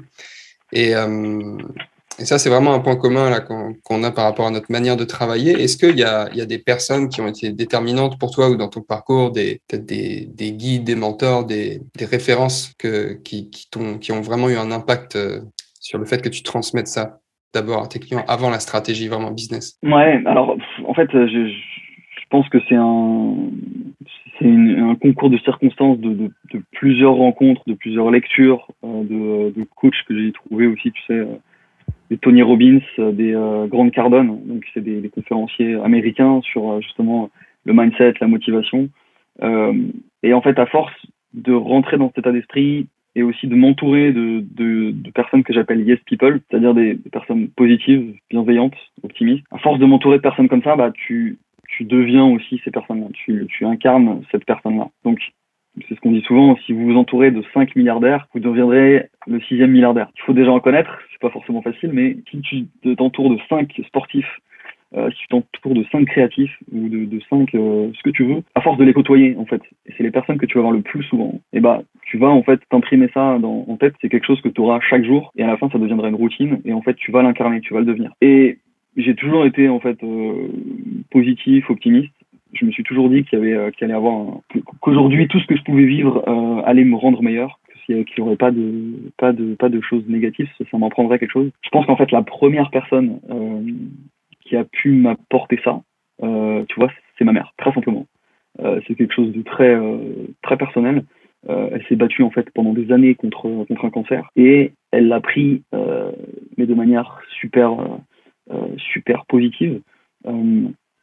[0.72, 1.56] Et, euh,
[2.20, 4.96] et ça, c'est vraiment un point commun là qu'on a par rapport à notre manière
[4.96, 5.52] de travailler.
[5.52, 8.56] Est-ce qu'il y a, y a des personnes qui ont été déterminantes pour toi ou
[8.56, 13.50] dans ton parcours, des, peut-être des, des guides, des mentors, des, des références que, qui,
[13.50, 15.40] qui, ont, qui ont vraiment eu un impact euh,
[15.80, 17.20] sur le fait que tu transmettes ça
[17.54, 19.78] d'abord à tes clients avant la stratégie vraiment business?
[19.82, 20.56] Ouais, alors
[20.86, 23.34] en fait, je, je pense que c'est un,
[24.38, 29.58] c'est un concours de circonstances de, de, de, plusieurs rencontres, de plusieurs lectures, euh, de,
[29.58, 31.26] de coachs que j'ai trouvé aussi, tu sais, euh,
[32.10, 36.70] des Tony Robbins, euh, des euh, Grant Cardone, donc c'est des, des, conférenciers américains sur
[36.70, 37.30] euh, justement
[37.64, 38.88] le mindset, la motivation.
[39.42, 39.74] Euh,
[40.22, 40.94] et en fait, à force
[41.34, 45.52] de rentrer dans cet état d'esprit et aussi de m'entourer de, de, de, personnes que
[45.52, 49.44] j'appelle yes people, c'est-à-dire des, des, personnes positives, bienveillantes, optimistes.
[49.50, 51.38] À force de m'entourer de personnes comme ça, bah tu
[51.68, 53.08] tu deviens aussi ces personnes-là.
[53.12, 54.88] Tu, tu incarnes cette personne-là.
[55.04, 55.20] Donc
[55.88, 59.40] c'est ce qu'on dit souvent, si vous vous entourez de 5 milliardaires, vous deviendrez le
[59.42, 60.10] sixième milliardaire.
[60.16, 62.66] Il faut déjà en connaître, c'est pas forcément facile, mais si tu
[62.96, 64.40] t'entoures de 5 sportifs,
[64.96, 68.24] euh, si tu t'entoures de 5 créatifs ou de, de 5 euh, ce que tu
[68.24, 70.62] veux, à force de les côtoyer en fait, et c'est les personnes que tu vas
[70.62, 73.94] voir le plus souvent, et bah tu vas en fait t'imprimer ça dans, en tête,
[74.00, 76.14] c'est quelque chose que tu auras chaque jour, et à la fin ça deviendra une
[76.14, 78.12] routine, et en fait tu vas l'incarner, tu vas le devenir.
[78.22, 78.58] Et
[78.96, 80.48] j'ai toujours été en fait euh,
[81.10, 82.12] positif, optimiste,
[82.52, 84.38] je me suis toujours dit qu'il y avait euh, qu'il allait avoir
[84.80, 87.58] qu'aujourd'hui tout ce que je pouvais vivre euh, allait me rendre meilleur.
[87.86, 91.32] Qu'il n'y aurait pas de pas de pas de choses négatives ça m'en prendrait quelque
[91.32, 91.50] chose.
[91.62, 93.62] Je pense qu'en fait la première personne euh,
[94.40, 95.80] qui a pu m'apporter ça
[96.22, 98.06] euh, tu vois c'est ma mère très simplement.
[98.60, 101.04] Euh, c'est quelque chose de très euh, très personnel.
[101.48, 104.28] Elle s'est battue en fait pendant des années contre contre un cancer.
[104.36, 105.62] Et elle l'a pris
[106.58, 107.70] mais de manière super
[108.76, 109.80] super positive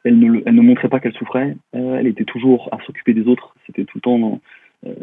[0.06, 3.84] elle ne, montrait pas qu'elle souffrait, euh, elle était toujours à s'occuper des autres, c'était
[3.84, 4.40] tout le temps
[4.86, 4.94] euh,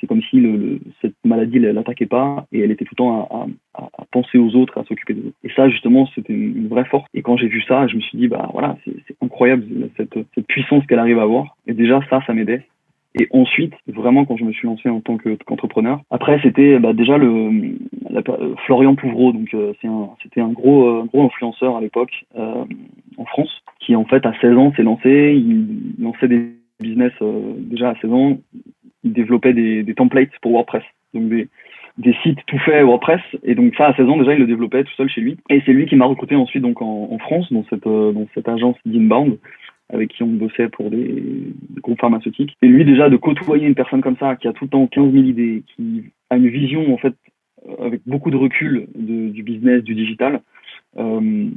[0.00, 0.42] c'est comme si
[1.00, 4.78] cette maladie ne l'attaquait pas et elle était tout le temps à, penser aux autres,
[4.78, 5.36] à s'occuper des autres.
[5.42, 7.06] Et ça, justement, c'était une, une, vraie force.
[7.14, 9.64] Et quand j'ai vu ça, je me suis dit, bah voilà, c'est incroyable
[9.96, 11.56] cette, cette puissance qu'elle arrive à avoir.
[11.66, 12.66] Et déjà, ça, ça m'aidait.
[13.16, 17.16] Et ensuite, vraiment, quand je me suis lancé en tant qu'entrepreneur, après, c'était bah, déjà
[17.16, 17.76] le
[18.10, 18.22] la,
[18.66, 19.72] Florian Pouvreau, donc euh,
[20.22, 22.64] c'était un, un gros, euh, gros influenceur à l'époque euh,
[23.16, 26.48] en France, qui en fait à 16 ans s'est lancé, il lançait des
[26.80, 28.38] business euh, déjà à 16 ans,
[29.04, 30.82] il développait des, des templates pour WordPress,
[31.14, 31.48] donc des,
[31.98, 33.20] des sites tout faits WordPress.
[33.44, 35.36] Et donc ça à 16 ans déjà il le développait tout seul chez lui.
[35.50, 38.48] Et c'est lui qui m'a recruté ensuite donc en, en France dans cette dans cette
[38.48, 39.38] agence d'Inbound
[39.92, 42.56] avec qui on bossait pour des, groupes pharmaceutiques.
[42.62, 45.12] Et lui, déjà, de côtoyer une personne comme ça, qui a tout le temps 15
[45.12, 47.14] 000 idées, qui a une vision, en fait,
[47.80, 50.40] avec beaucoup de recul du business, du digital,
[50.96, 51.48] euh,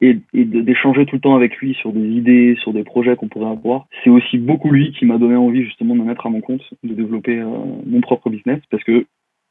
[0.00, 3.28] et, et d'échanger tout le temps avec lui sur des idées, sur des projets qu'on
[3.28, 3.86] pourrait avoir.
[4.02, 6.62] C'est aussi beaucoup lui qui m'a donné envie, justement, de me mettre à mon compte,
[6.82, 7.48] de développer euh,
[7.86, 9.06] mon propre business, parce que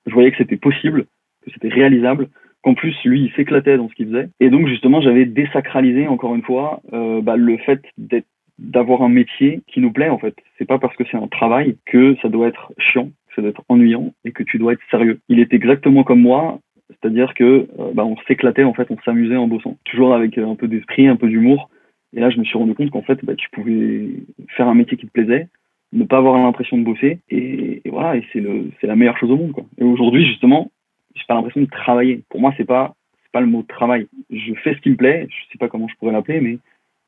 [0.05, 1.05] je voyais que c'était possible,
[1.45, 2.29] que c'était réalisable,
[2.63, 4.29] qu'en plus lui il s'éclatait dans ce qu'il faisait.
[4.39, 8.27] Et donc justement j'avais désacralisé encore une fois euh, bah, le fait d'être
[8.59, 10.35] d'avoir un métier qui nous plaît en fait.
[10.57, 13.51] C'est pas parce que c'est un travail que ça doit être chiant que ça doit
[13.51, 15.19] être ennuyant et que tu dois être sérieux.
[15.27, 19.35] Il est exactement comme moi c'est-à-dire que euh, bah, on s'éclatait en fait on s'amusait
[19.35, 19.77] en bossant.
[19.83, 21.69] Toujours avec euh, un peu d'esprit un peu d'humour.
[22.15, 24.09] Et là je me suis rendu compte qu'en fait bah, tu pouvais
[24.55, 25.47] faire un métier qui te plaisait
[25.91, 29.17] ne pas avoir l'impression de bosser et, et voilà et c'est le c'est la meilleure
[29.17, 30.71] chose au monde et aujourd'hui justement
[31.15, 32.23] j'ai pas l'impression de travailler.
[32.29, 34.07] Pour moi, c'est pas c'est pas le mot travail.
[34.29, 35.27] Je fais ce qui me plaît.
[35.29, 36.57] Je sais pas comment je pourrais l'appeler, mais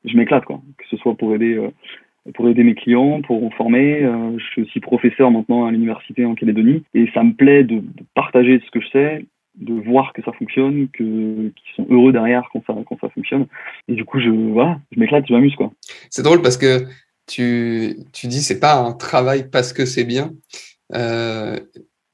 [0.04, 0.60] je m'éclate quoi.
[0.78, 1.70] Que ce soit pour aider euh,
[2.34, 4.02] pour aider mes clients, pour en former.
[4.02, 7.82] Euh, je suis aussi professeur maintenant à l'université en Calédonie et ça me plaît de,
[8.14, 9.26] partager ce que je sais.
[9.56, 13.46] de voir que ça fonctionne, qu'ils sont heureux derrière quand ça quand ça fonctionne.
[13.88, 15.72] Et du coup, je voilà, je m'éclate, je m'amuse quoi.
[16.10, 16.84] C'est drôle parce que
[17.26, 20.32] tu tu dis c'est pas un travail parce que c'est bien.
[20.94, 21.56] Euh,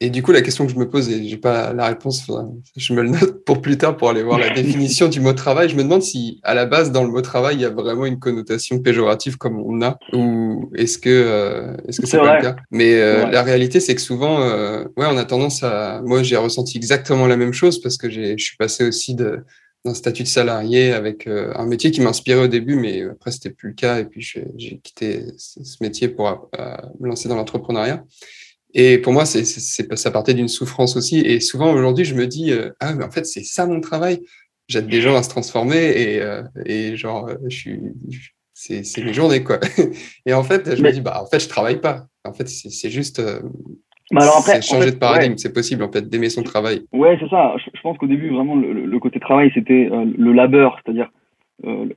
[0.05, 2.29] et du coup, la question que je me pose, et j'ai pas la réponse,
[2.77, 5.69] je me le note pour plus tard pour aller voir la définition du mot travail.
[5.69, 8.05] Je me demande si, à la base, dans le mot travail, il y a vraiment
[8.05, 12.43] une connotation péjorative comme on a, ou est-ce que euh, est-ce que c'est pas le
[12.43, 12.57] cas?
[12.73, 16.03] Mais euh, la réalité, c'est que souvent, euh, ouais, on a tendance à.
[16.05, 19.45] Moi, j'ai ressenti exactement la même chose parce que je suis passé aussi de
[19.85, 23.71] d'un statut de salarié avec un métier qui m'inspirait au début, mais après c'était plus
[23.71, 23.99] le cas.
[23.99, 26.49] Et puis j'ai quitté ce métier pour
[27.01, 28.05] me lancer dans l'entrepreneuriat.
[28.75, 31.21] Et pour moi, c'est, c'est, ça partait d'une souffrance aussi.
[31.21, 34.21] Et souvent, aujourd'hui, je me dis, euh, ah, mais en fait, c'est ça mon travail.
[34.69, 37.81] J'aide des gens à se transformer et, euh, et genre, euh, je suis,
[38.55, 39.59] c'est, c'est mes journées, quoi.
[40.27, 42.07] et en fait, je me dis, bah, en fait, je travaille pas.
[42.25, 43.21] En fait, c'est, c'est juste.
[44.11, 46.83] Bah alors après, c'est changer de paradigme, c'est possible, en fait, d'aimer son travail.
[46.93, 47.55] Ouais, c'est ça.
[47.59, 51.11] Je, pense qu'au début, vraiment, le, le côté travail, c'était le labeur, c'est-à-dire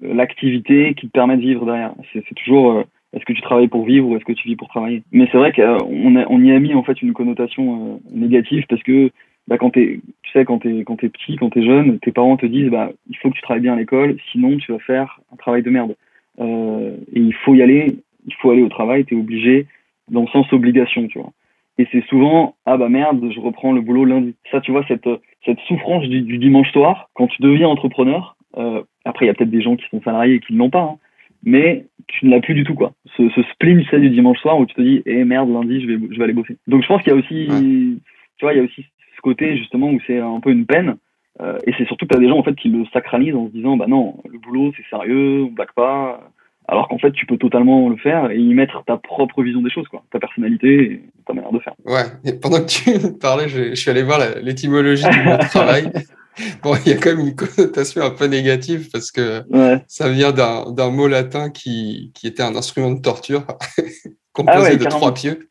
[0.02, 1.94] l'activité qui te permet de vivre derrière.
[2.14, 2.84] C'est, c'est toujours
[3.16, 5.02] est-ce que tu travailles pour vivre ou est-ce que tu vis pour travailler?
[5.12, 8.84] Mais c'est vrai qu'on on y a mis en fait une connotation euh, négative parce
[8.84, 9.10] que
[9.48, 12.36] bah, quand t'es, tu sais, quand t'es quand t'es petit, quand t'es jeune, tes parents
[12.36, 15.22] te disent bah il faut que tu travailles bien à l'école, sinon tu vas faire
[15.32, 15.96] un travail de merde.
[16.40, 17.98] Euh, et il faut y aller,
[18.28, 19.68] il faut aller au travail, t'es obligé
[20.12, 21.32] dans le sens obligation, tu vois.
[21.78, 24.36] Et c'est souvent ah bah merde, je reprends le boulot lundi.
[24.52, 28.36] Ça, tu vois cette souffrance du, dimanche soir quand tu deviens entrepreneur.
[28.58, 30.70] Euh, après, il y a peut-être des gens qui sont salariés et qui ne l'ont
[30.70, 30.82] pas.
[30.82, 30.98] Hein
[31.46, 32.94] mais tu ne l'as plus du tout quoi.
[33.16, 35.82] Ce, ce spleen tu sais, du dimanche soir où tu te dis eh merde lundi
[35.82, 36.58] je vais je vais aller bosser.
[36.68, 38.02] Donc je pense qu'il y a aussi
[38.38, 40.98] tu vois il y a aussi ce côté justement où c'est un peu une peine
[41.42, 43.48] euh, et c'est surtout que tu as des gens en fait qui le sacralisent en
[43.48, 46.32] se disant bah non le boulot c'est sérieux on blague pas
[46.68, 49.70] alors qu'en fait tu peux totalement le faire et y mettre ta propre vision des
[49.70, 51.76] choses quoi ta personnalité et ta manière de faire.
[51.86, 55.92] Ouais et pendant que tu parlais je, je suis allé voir l'étymologie du mot travail.
[56.64, 59.44] Bon, il y a quand même une connotation un peu négative parce que
[59.88, 63.46] ça vient d'un mot latin qui, qui, était un instrument de torture
[64.34, 65.50] composé ah de trois pieux.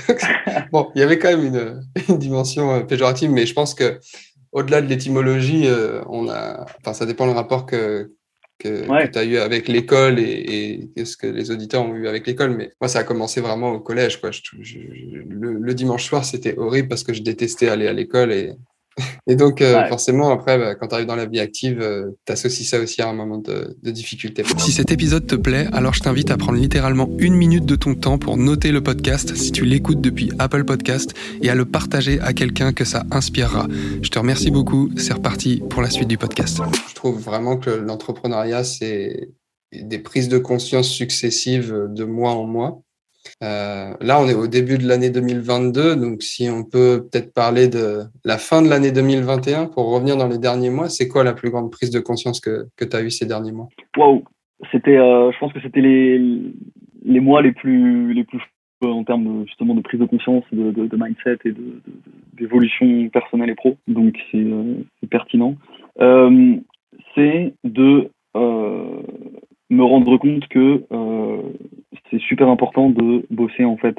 [0.72, 3.98] bon, il y avait quand même une, une, dimension euh, péjorative, mais je pense que
[4.52, 8.12] au-delà de l'étymologie, euh, on a, enfin, ça dépend du rapport que,
[8.58, 12.26] que, tu as eu avec l'école et, et, ce que les auditeurs ont eu avec
[12.26, 12.50] l'école.
[12.50, 14.20] Mais moi, ça a commencé vraiment au collège.
[14.20, 14.30] Quoi.
[14.30, 18.52] Je, le, le, dimanche soir, c'était horrible parce que je détestais aller à l'école et
[19.26, 22.32] et donc, euh, forcément, après, bah, quand tu arrives dans la vie active, euh, tu
[22.32, 24.42] associes ça aussi à un moment de, de, difficulté.
[24.58, 27.94] Si cet épisode te plaît, alors je t'invite à prendre littéralement une minute de ton
[27.94, 32.20] temps pour noter le podcast si tu l'écoutes depuis Apple Podcast et à le partager
[32.20, 33.66] à quelqu'un que ça inspirera.
[34.02, 34.90] Je te remercie beaucoup.
[34.96, 36.60] C'est reparti pour la suite du podcast.
[36.88, 39.30] Je trouve vraiment que l'entrepreneuriat, c'est
[39.72, 42.82] des prises de conscience successives de mois en mois.
[43.42, 47.68] Euh, là, on est au début de l'année 2022, donc si on peut peut-être parler
[47.68, 51.32] de la fin de l'année 2021 pour revenir dans les derniers mois, c'est quoi la
[51.32, 53.68] plus grande prise de conscience que, que tu as eue ces derniers mois?
[53.96, 54.22] Waouh
[54.70, 56.20] C'était, euh, je pense que c'était les,
[57.04, 58.40] les mois les plus, les plus
[58.82, 61.54] en termes de, justement de prise de conscience, de, mindset et
[62.34, 63.76] d'évolution personnelle et pro.
[63.86, 64.74] Donc c'est euh,
[65.10, 65.54] pertinent.
[67.14, 68.10] C'est de
[69.72, 71.42] me rendre compte que euh,
[72.10, 73.96] c'est super important de bosser en fait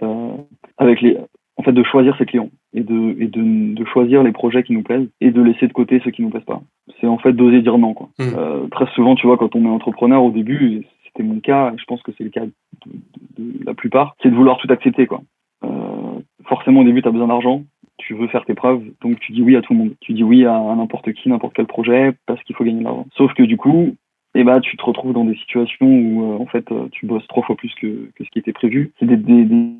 [0.77, 1.17] avec les
[1.57, 4.73] en fait de choisir ses clients et de et de, de, choisir les projets qui
[4.73, 6.61] nous plaisent et de laisser de côté ceux qui nous plaisent pas
[6.99, 8.23] c'est en fait d'oser dire non quoi mmh.
[8.37, 11.77] euh, très souvent tu vois quand on est entrepreneur au début c'était mon cas et
[11.77, 12.91] je pense que c'est le cas de,
[13.37, 15.21] de, la plupart c'est de vouloir tout accepter quoi
[15.63, 17.63] euh, forcément au début tu as besoin d'argent
[17.97, 19.95] tu veux faire tes preuves, donc tu dis oui à tout le monde.
[20.01, 23.05] Tu dis oui à n'importe qui, n'importe quel projet, parce qu'il faut gagner de l'argent.
[23.15, 23.95] Sauf que du coup,
[24.35, 27.27] et bah tu te retrouves dans des situations où euh, en fait euh, tu bosses
[27.27, 28.91] trois fois plus que, que ce qui était prévu.
[28.99, 29.73] C'est des, des, des,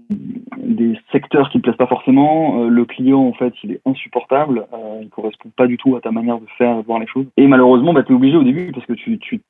[0.58, 2.62] des, secteurs qui te plaisent pas forcément.
[2.62, 4.68] Euh, le client en fait il est insupportable,
[5.02, 7.26] il correspond pas du tout à ta manière de faire, de voir les choses.
[7.38, 9.42] Et malheureusement bah tu es obligé au début parce que tu, tu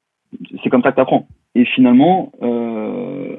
[0.63, 1.28] c'est comme ça que tu apprends.
[1.56, 2.32] Et finalement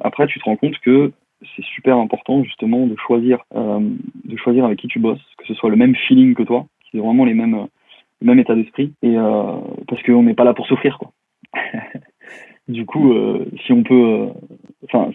[0.03, 1.13] après tu te rends compte que
[1.57, 5.71] c'est super important justement de choisir de choisir avec qui tu bosses, que ce soit
[5.71, 7.67] le même feeling que toi, qui est vraiment les mêmes
[8.21, 9.17] le même état d'esprit et
[9.89, 11.11] parce qu'on n'est pas là pour souffrir quoi
[12.69, 14.27] du coup, euh, si on peut, euh,
[14.85, 15.11] enfin,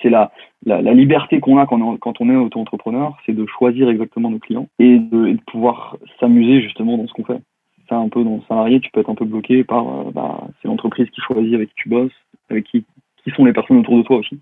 [0.00, 0.30] c'est la,
[0.64, 4.30] la, la, liberté qu'on a quand on, quand on est auto-entrepreneur, c'est de choisir exactement
[4.30, 7.40] nos clients et de, et de pouvoir s'amuser justement dans ce qu'on fait.
[7.88, 10.46] Ça, un peu dans le salarié, tu peux être un peu bloqué par, euh, bah,
[10.62, 12.12] c'est l'entreprise qui choisit avec qui tu bosses,
[12.48, 12.84] avec qui,
[13.24, 14.38] qui sont les personnes autour de toi aussi.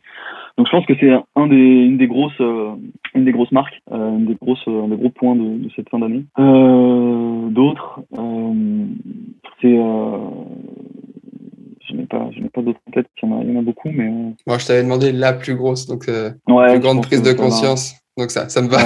[0.59, 4.19] Donc, je pense que c'est un des, une des grosses, une des grosses marques, euh,
[4.19, 6.25] une des grosses, un des gros points de, de cette fin d'année.
[7.53, 8.01] D'autres,
[9.61, 9.79] c'est
[11.89, 13.07] je n'ai pas, je pas d'autres en tête.
[13.23, 14.09] Il y, en a, il y en a beaucoup, mais.
[14.47, 17.95] Moi, je t'avais demandé la plus grosse, donc euh, ouais, plus grande prise de conscience.
[18.17, 18.79] Donc ça, ça me va.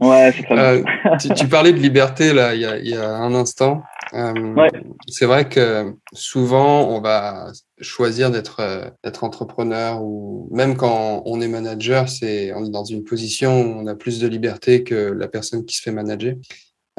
[0.00, 0.84] Ouais, c'est très
[1.18, 3.82] tu, tu, parlais de liberté là, il y a, il y a un instant.
[4.12, 4.68] ouais.
[5.08, 11.48] C'est vrai que souvent, on va choisir d'être d'être entrepreneur ou même quand on est
[11.48, 15.28] manager, c'est on est dans une position où on a plus de liberté que la
[15.28, 16.34] personne qui se fait manager.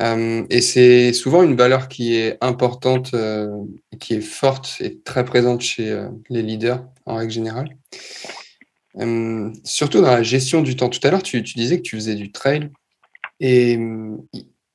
[0.01, 3.49] Euh, et c'est souvent une valeur qui est importante, euh,
[3.99, 7.77] qui est forte et très présente chez euh, les leaders en règle générale.
[9.63, 10.89] surtout dans la gestion du temps.
[10.89, 12.69] Tout à l'heure, tu, tu, disais que tu faisais du trail.
[13.39, 13.79] Et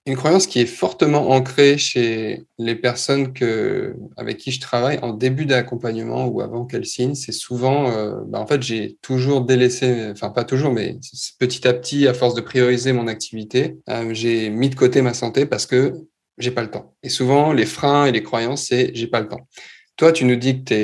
[0.07, 5.15] une croyance qui est fortement ancrée chez les personnes que, avec qui je travaille en
[5.15, 10.11] début d'accompagnement ou avant qu'elles signent, c'est souvent, euh, bah en fait, j'ai toujours délaissé,
[10.11, 10.99] enfin pas toujours, mais
[11.39, 15.15] petit à petit, à force de prioriser mon activité, euh, j'ai mis de côté ma
[15.15, 15.95] santé parce que
[16.37, 16.95] j'ai pas le temps.
[17.03, 19.49] Et souvent, les freins et les croyances, c'est j'ai pas le temps.
[19.97, 20.75] Toi, tu nous dis que tu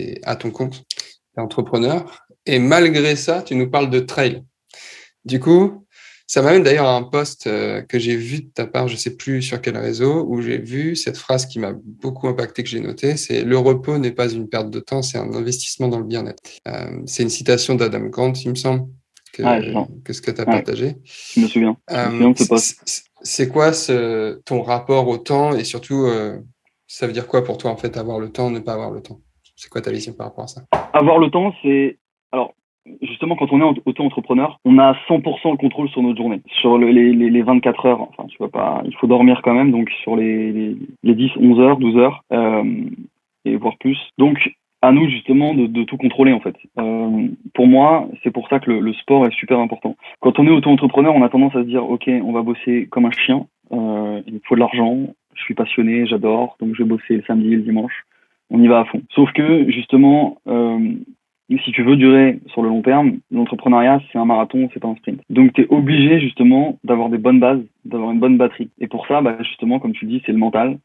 [0.00, 4.42] es, à ton compte, tu es entrepreneur, et malgré ça, tu nous parles de trail.
[5.24, 5.85] Du coup,
[6.26, 9.16] ça m'amène d'ailleurs à un post euh, que j'ai vu de ta part, je sais
[9.16, 12.80] plus sur quel réseau, où j'ai vu cette phrase qui m'a beaucoup impacté, que j'ai
[12.80, 16.04] notée, c'est le repos n'est pas une perte de temps, c'est un investissement dans le
[16.04, 16.42] bien-être.
[16.66, 18.88] Euh, c'est une citation d'Adam Grant, il me semble,
[19.32, 19.42] que,
[20.02, 20.96] que ce que tu as partagé.
[21.04, 21.76] Je me souviens.
[21.92, 22.34] Euh,
[23.22, 26.38] c'est quoi ce, ton rapport au temps et surtout, euh,
[26.88, 29.00] ça veut dire quoi pour toi en fait, avoir le temps, ne pas avoir le
[29.00, 29.20] temps?
[29.54, 30.62] C'est quoi ta vision par rapport à ça?
[30.92, 31.98] Avoir le temps, c'est
[32.32, 32.52] alors
[33.02, 36.92] justement, quand on est auto-entrepreneur, on a 100% le contrôle sur notre journée, sur les,
[36.92, 38.00] les, les, 24 heures.
[38.02, 41.30] Enfin, tu vois pas, il faut dormir quand même, donc sur les, les, les 10,
[41.36, 42.64] 11 heures, 12 heures, euh,
[43.44, 43.98] et voire plus.
[44.18, 44.38] Donc,
[44.82, 46.54] à nous justement de, de tout contrôler en fait.
[46.78, 49.96] Euh, pour moi, c'est pour ça que le, le, sport est super important.
[50.20, 53.06] Quand on est auto-entrepreneur, on a tendance à se dire, ok, on va bosser comme
[53.06, 57.16] un chien, euh, il faut de l'argent, je suis passionné, j'adore, donc je vais bosser
[57.16, 58.04] le samedi le dimanche.
[58.50, 59.02] On y va à fond.
[59.10, 60.92] Sauf que justement, euh,
[61.48, 64.96] si tu veux durer sur le long terme, l'entrepreneuriat, c'est un marathon, c'est pas un
[64.96, 65.20] sprint.
[65.30, 68.70] Donc, tu es obligé justement d'avoir des bonnes bases, d'avoir une bonne batterie.
[68.80, 70.78] Et pour ça, bah, justement, comme tu dis, c'est le mental,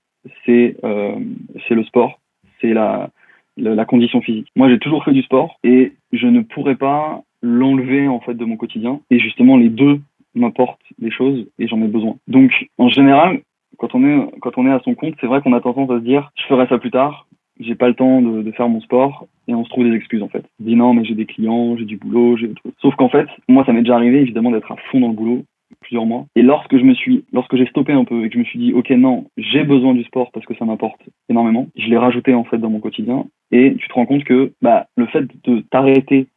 [0.46, 1.16] c'est euh,
[1.70, 2.20] le sport,
[2.60, 3.10] c'est la,
[3.58, 4.52] la, la, condition physique.
[4.56, 8.46] Moi, j'ai toujours fait du sport et je ne pourrais pas l'enlever en fait de
[8.46, 9.00] mon quotidien.
[9.10, 10.00] Et justement, les deux
[10.36, 12.16] m'apportent des choses et j'en ai besoin.
[12.28, 13.42] Donc, en général,
[13.78, 16.00] quand on est quand on est à son compte, c'est vrai qu'on a tendance à
[16.00, 17.28] se dire, je ferai ça plus tard,
[17.60, 20.24] j'ai pas le temps de, de, faire mon sport et on se trouve des excuses
[20.24, 20.46] en fait.
[20.60, 23.28] On dit non mais j'ai des clients, j'ai du boulot, j'ai autre Sauf qu'en fait,
[23.48, 25.44] moi ça m'est déjà arrivé évidemment d'être à fond dans le boulot
[25.82, 26.26] plusieurs mois.
[26.36, 28.60] Et lorsque je me suis, lorsque j'ai stoppé un peu et que je me suis
[28.60, 32.34] dit ok non, j'ai besoin du sport parce que ça m'apporte énormément, je l'ai rajouté
[32.34, 35.62] en fait dans mon quotidien et tu te rends compte que bah le fait de
[35.72, 36.28] t'arrêter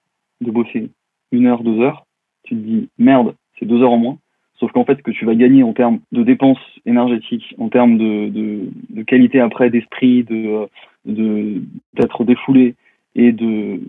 [0.41, 0.91] de bosser
[1.33, 2.07] une heure, deux heures,
[2.45, 4.19] tu te dis merde, c'est deux heures en moins.
[4.59, 7.99] Sauf qu'en fait, ce que tu vas gagner en termes de dépenses énergétiques, en termes
[7.99, 10.69] de, de, qualité après d'esprit, de
[11.05, 12.75] d'être défoulé
[13.15, 13.81] et de,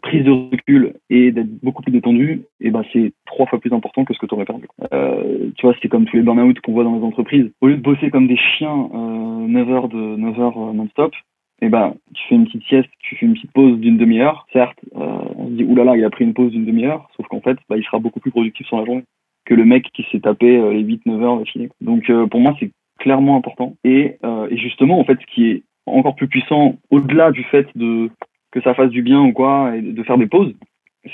[0.00, 4.04] prise de recul et d'être beaucoup plus détendu, et ben c'est trois fois plus important
[4.04, 4.66] que ce que tu aurais perdu.
[4.92, 7.50] Euh, tu vois, c'est comme tous les burn-out qu'on voit dans les entreprises.
[7.60, 11.12] Au lieu de bosser comme des chiens euh, 9 heures de 9 heures euh, non-stop,
[11.60, 14.46] et ben tu fais une petite sieste, tu fais une petite pause d'une demi-heure.
[14.52, 17.40] Certes, euh, on se dit oulala, il a pris une pause d'une demi-heure, sauf qu'en
[17.40, 19.04] fait, bah, il sera beaucoup plus productif sur la journée
[19.52, 21.68] que le mec qui s'est tapé euh, les 8-9 heures d'affilée.
[21.82, 23.76] Donc euh, pour moi, c'est clairement important.
[23.84, 27.66] Et, euh, et justement, en fait, ce qui est encore plus puissant, au-delà du fait
[27.74, 28.08] de
[28.50, 30.54] que ça fasse du bien ou quoi, et de faire des pauses,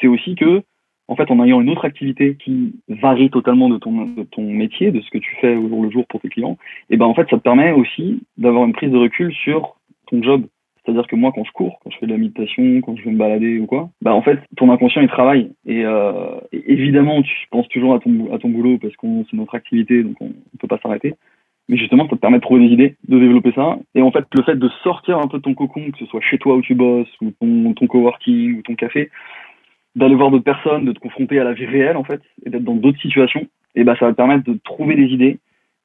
[0.01, 0.62] c'est aussi que,
[1.09, 4.92] en fait, en ayant une autre activité qui varie totalement de ton, de ton métier,
[4.92, 6.59] de ce que tu fais au jour le jour pour tes clients,
[6.90, 9.77] et ben en fait, ça te permet aussi d'avoir une prise de recul sur
[10.09, 10.46] ton job.
[10.85, 13.11] C'est-à-dire que moi, quand je cours, quand je fais de la méditation, quand je vais
[13.11, 15.53] me balader ou quoi, bah en fait, ton inconscient il travaille.
[15.67, 19.55] Et, euh, évidemment, tu penses toujours à ton à ton boulot parce qu'on c'est notre
[19.55, 21.14] activité, donc on, on peut pas s'arrêter
[21.69, 23.79] mais justement, ça te permet de trouver des idées, de développer ça.
[23.95, 26.21] Et en fait, le fait de sortir un peu de ton cocon, que ce soit
[26.23, 29.11] chez toi où tu bosses, ou ton, ton coworking, ou ton café,
[29.95, 32.64] d'aller voir d'autres personnes, de te confronter à la vie réelle, en fait, et d'être
[32.64, 35.38] dans d'autres situations, et bah, ça va te permettre de trouver des idées.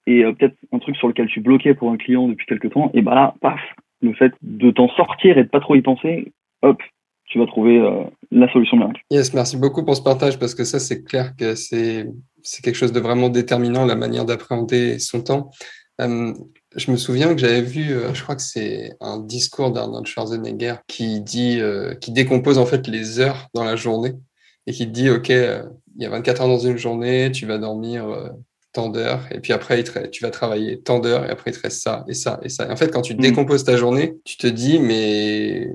[0.07, 2.89] Et euh, peut-être un truc sur lequel tu bloquais pour un client depuis quelques temps,
[2.93, 3.59] et bah là, paf,
[4.03, 6.77] le fait de t'en sortir et de pas trop y penser, hop,
[7.25, 9.01] tu vas trouver euh, la solution miracle.
[9.09, 12.05] Yes, merci beaucoup pour ce partage parce que ça, c'est clair que c'est
[12.61, 15.49] quelque chose de vraiment déterminant, la manière d'appréhender son temps.
[15.99, 20.75] Je me souviens que j'avais vu, euh, je crois que c'est un discours d'Arnold Schwarzenegger
[20.87, 24.13] qui dit, euh, qui décompose en fait les heures dans la journée
[24.65, 28.05] et qui dit, OK, il y a 24 heures dans une journée, tu vas dormir
[28.73, 31.81] tant d'heures, et puis après, tu vas travailler tant d'heures, et après, il te reste
[31.81, 32.67] ça, et ça, et ça.
[32.67, 33.19] Et en fait, quand tu mmh.
[33.21, 35.69] décomposes ta journée, tu te dis, mais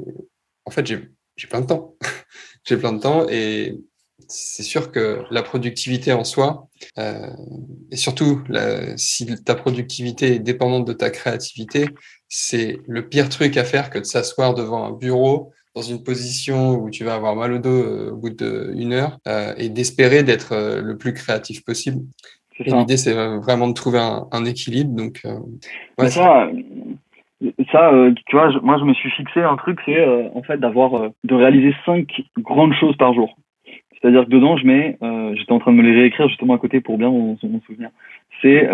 [0.64, 1.96] en fait, j'ai plein de temps.
[2.64, 3.78] j'ai plein de temps, et
[4.26, 7.30] c'est sûr que la productivité en soi, euh,
[7.90, 11.86] et surtout la, si ta productivité est dépendante de ta créativité,
[12.28, 16.72] c'est le pire truc à faire que de s'asseoir devant un bureau dans une position
[16.74, 19.18] où tu vas avoir mal au dos au bout d'une heure
[19.56, 22.02] et d'espérer d'être le plus créatif possible.
[22.58, 24.94] L'idée, c'est vraiment de trouver un, équilibre.
[24.94, 25.22] Donc,
[25.98, 26.48] ouais, ça,
[27.70, 30.58] ça, euh, tu vois, moi je me suis fixé un truc, c'est euh, en fait
[30.58, 33.36] d'avoir, euh, de réaliser cinq grandes choses par jour.
[34.00, 34.96] C'est-à-dire que dedans, je mets,
[35.36, 37.90] j'étais en train de me les réécrire justement à côté pour bien m'en souvenir.
[38.40, 38.68] C'est,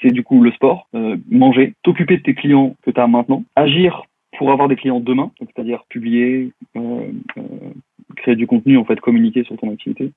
[0.00, 0.86] c'est du coup le sport,
[1.28, 4.04] manger, t'occuper de tes clients que tu as maintenant, agir
[4.38, 6.52] pour avoir des clients demain, c'est-à-dire publier,
[8.18, 10.12] créer du contenu, en fait, communiquer sur ton activité,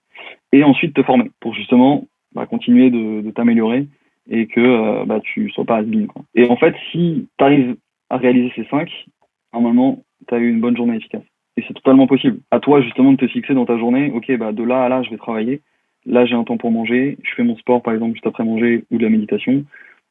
[0.51, 3.88] et ensuite te former pour justement bah, continuer de, de t'améliorer
[4.30, 6.24] et que euh, bah, tu sois pas has quoi.
[6.36, 7.76] Et en fait, si tu arrives
[8.10, 8.89] à réaliser ces cinq,
[9.54, 11.24] normalement, tu as eu une bonne journée efficace.
[11.58, 12.39] Et c'est totalement possible.
[12.52, 15.04] À toi, justement, de te fixer dans ta journée, ok, bah, de là à là,
[15.04, 15.62] je vais travailler.
[16.06, 17.17] Là, j'ai un temps pour manger.
[17.24, 19.63] Je fais mon sport, par exemple, juste après manger ou de la méditation.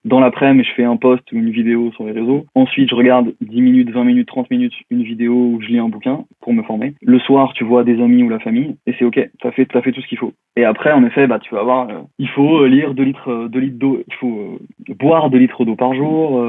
[0.04, 2.44] Dans l'après-midi, je fais un post ou une vidéo sur les réseaux.
[2.56, 5.88] Ensuite, je regarde 10 minutes, 20 minutes, 30 minutes une vidéo où je lis un
[5.88, 6.94] bouquin pour me former.
[7.02, 9.20] Le soir, tu vois des amis ou la famille et c'est ok.
[9.40, 10.32] T'as fait, as fait tout ce qu'il faut.
[10.56, 13.48] Et après, en effet, bah, tu vas voir, euh, il faut euh, lire 2 litres,
[13.48, 14.58] 2 litres d'eau, il faut
[14.90, 16.44] euh, boire 2 litres d'eau par jour,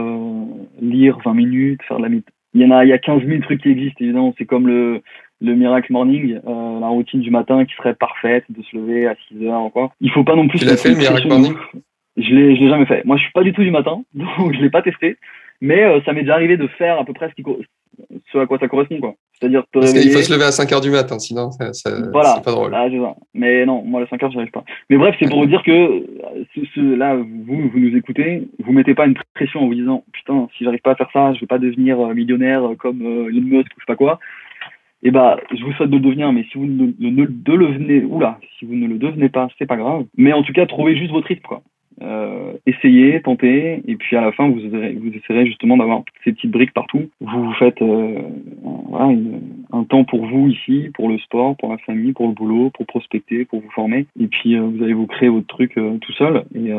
[0.81, 2.33] lire 20 minutes, faire de la méditation.
[2.55, 4.33] Il y en a, il y a 15 000 trucs qui existent, évidemment.
[4.37, 5.01] C'est comme le,
[5.41, 9.43] le miracle morning, la routine du matin qui serait parfaite, de se lever à 6
[9.45, 9.91] heures, quoi.
[10.01, 10.59] Il faut pas non plus.
[10.59, 11.53] Tu l'as fait, le miracle morning?
[12.17, 13.03] Je l'ai, je l'ai jamais fait.
[13.05, 15.17] Moi, je suis pas du tout du matin, donc je l'ai pas testé.
[15.61, 17.43] Mais euh, ça m'est déjà arrivé de faire à peu près ce, qui,
[18.31, 19.15] ce à quoi ça correspond, quoi.
[19.39, 22.35] C'est-à-dire Parce qu'il faut se lever à 5 heures du matin, sinon ça, ça voilà.
[22.35, 22.73] c'est pas drôle.
[22.73, 22.87] Ah,
[23.33, 24.63] mais non, moi, à 5 heures, j'y arrive pas.
[24.89, 26.05] Mais bref, c'est pour vous dire que
[26.53, 30.47] ce, là, vous, vous nous écoutez, vous mettez pas une pression en vous disant, putain,
[30.57, 33.41] si j'arrive pas à faire ça, je vais pas devenir euh, millionnaire comme euh, Elon
[33.41, 34.19] Musk ou je sais pas quoi.
[35.01, 37.53] Et eh bah, je vous souhaite de le devenir, mais si vous ne, ne, de
[37.53, 40.05] le venez, oula, si vous ne le devenez pas, c'est pas grave.
[40.15, 41.61] Mais en tout cas, trouvez juste votre rythme, quoi
[42.01, 46.51] euh, essayez, tentez, et puis à la fin, vous, vous essaierez justement d'avoir ces petites
[46.51, 47.09] briques partout.
[47.21, 48.21] Vous vous faites euh,
[49.71, 52.85] un temps pour vous ici, pour le sport, pour la famille, pour le boulot, pour
[52.85, 56.13] prospecter, pour vous former, et puis euh, vous allez vous créer votre truc euh, tout
[56.13, 56.71] seul, et,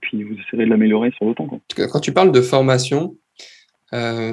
[0.00, 1.48] puis vous essaierez de l'améliorer sur le temps.
[1.90, 3.14] Quand tu parles de formation,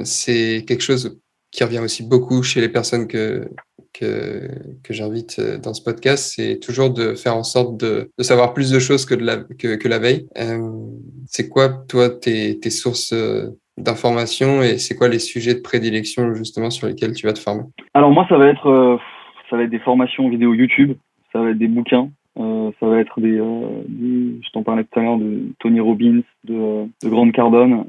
[0.04, 1.20] c'est quelque chose
[1.52, 3.48] qui revient aussi beaucoup chez les personnes que,
[4.00, 4.48] que,
[4.90, 8.80] j'invite euh, dans ce podcast, c'est toujours de faire en sorte de, savoir plus de
[8.80, 10.28] choses que, la, veille.
[10.38, 10.70] Euh,
[11.26, 16.70] c'est quoi, toi, tes, sources euh, d'informations et c'est quoi les sujets de prédilection justement
[16.70, 17.64] sur lesquels tu vas te former?
[17.94, 19.00] Alors moi, ça va être,
[19.50, 20.94] ça va être des formations vidéo YouTube,
[21.32, 25.18] ça va être des bouquins, ça va être des, je t'en parlais tout à l'heure
[25.18, 27.86] de Tony Robbins, de, de Grant Cardone.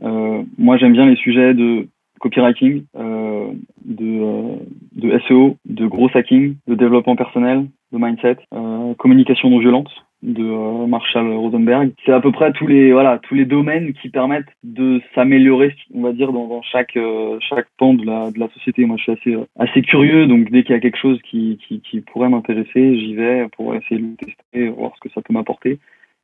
[0.59, 1.87] Moi, j'aime bien les sujets de
[2.21, 3.49] copywriting, euh,
[3.85, 4.57] de, euh,
[4.93, 9.91] de SEO, de gros hacking, de développement personnel, de mindset, euh, communication non violente
[10.23, 11.93] de euh, Marshall Rosenberg.
[12.05, 16.03] C'est à peu près tous les voilà tous les domaines qui permettent de s'améliorer, on
[16.03, 18.85] va dire dans, dans chaque euh, chaque pan de la de la société.
[18.87, 21.81] Moi, je suis assez assez curieux, donc dès qu'il y a quelque chose qui qui,
[21.81, 25.33] qui pourrait m'intéresser, j'y vais pour essayer de le tester, voir ce que ça peut
[25.33, 25.79] m'apporter.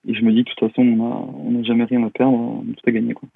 [0.09, 2.65] Et je me dis de toute façon, on a on n'a jamais rien à perdre,
[2.67, 3.29] tout à gagner quoi.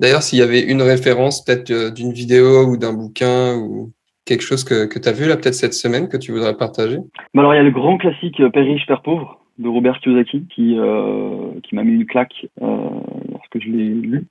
[0.00, 3.92] D'ailleurs, s'il y avait une référence, peut-être euh, d'une vidéo ou d'un bouquin ou
[4.24, 6.98] quelque chose que, que tu as vu là, peut-être cette semaine, que tu voudrais partager?
[7.34, 10.00] Bah Alors, il y a le grand classique euh, Père riche, Père pauvre de Robert
[10.00, 12.90] Kiyosaki qui, euh, qui m'a mis une claque euh,
[13.30, 14.26] lorsque je l'ai lu.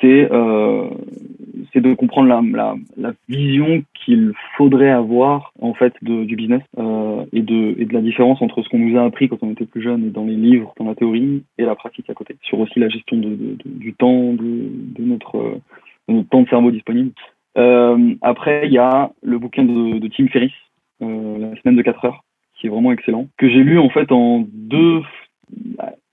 [0.00, 0.88] C'est euh,
[1.72, 7.24] c'est de comprendre la, la, vision qu'il faudrait avoir en fait de, du business euh,
[7.32, 9.66] et, de, et de la différence entre ce qu'on nous a appris quand on était
[9.66, 12.36] plus jeune et dans les livres, dans la théorie et la pratique à côté.
[12.42, 15.58] Sur aussi la gestion de, du temps, de, de, notre,
[16.30, 17.10] temps de cerveau disponible.
[17.56, 20.52] Euh, après, il y a le bouquin de, de Tim Ferriss,
[21.00, 21.06] La
[21.60, 25.02] semaine de 4 heures, qui est vraiment excellent, que j'ai lu en fait en deux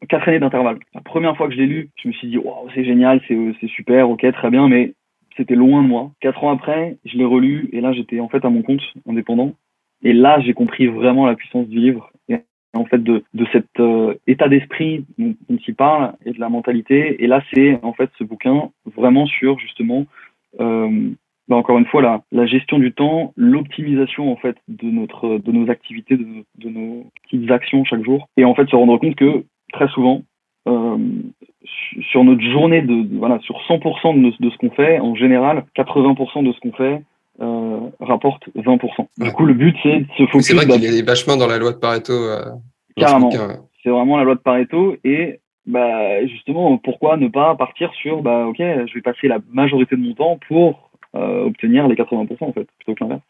[0.09, 0.79] quatre années d'intervalle.
[0.93, 3.67] La première fois que je l'ai lu, je me suis dit waouh, c'est génial, c'est
[3.67, 4.93] super, ok, très bien, mais
[5.37, 6.11] c'était loin de moi.
[6.19, 9.53] Quatre ans après, je l'ai relu et là j'étais en fait à mon compte indépendant.
[10.03, 12.37] Et là j'ai compris vraiment la puissance du livre et
[12.73, 17.23] en fait de, de cet euh, état d'esprit dont, il parle et de la mentalité.
[17.23, 20.05] Et là c'est en fait ce bouquin vraiment sur justement
[20.59, 21.09] euh,
[21.47, 25.51] bah encore une fois la, la gestion du temps, l'optimisation en fait de notre de
[25.51, 29.43] nos activités, de nos petites actions chaque jour et en fait se rendre compte que
[29.73, 30.21] très souvent
[30.67, 30.97] euh,
[32.11, 36.43] sur notre journée de, voilà sur 100% de, de ce qu'on fait en général 80%
[36.43, 37.01] de ce qu'on fait
[37.41, 39.07] euh, rapporte 20%.
[39.17, 40.47] Du coup le but c'est de se focus.
[40.47, 42.13] C'est vrai qu'il y a vachement dans la loi de Pareto.
[42.13, 42.45] Euh,
[42.95, 43.29] carrément.
[43.83, 48.45] C'est vraiment la loi de Pareto et bah justement pourquoi ne pas partir sur bah
[48.47, 52.53] ok je vais passer la majorité de mon temps pour euh, obtenir les 80% en
[52.53, 53.23] fait plutôt que l'inverse.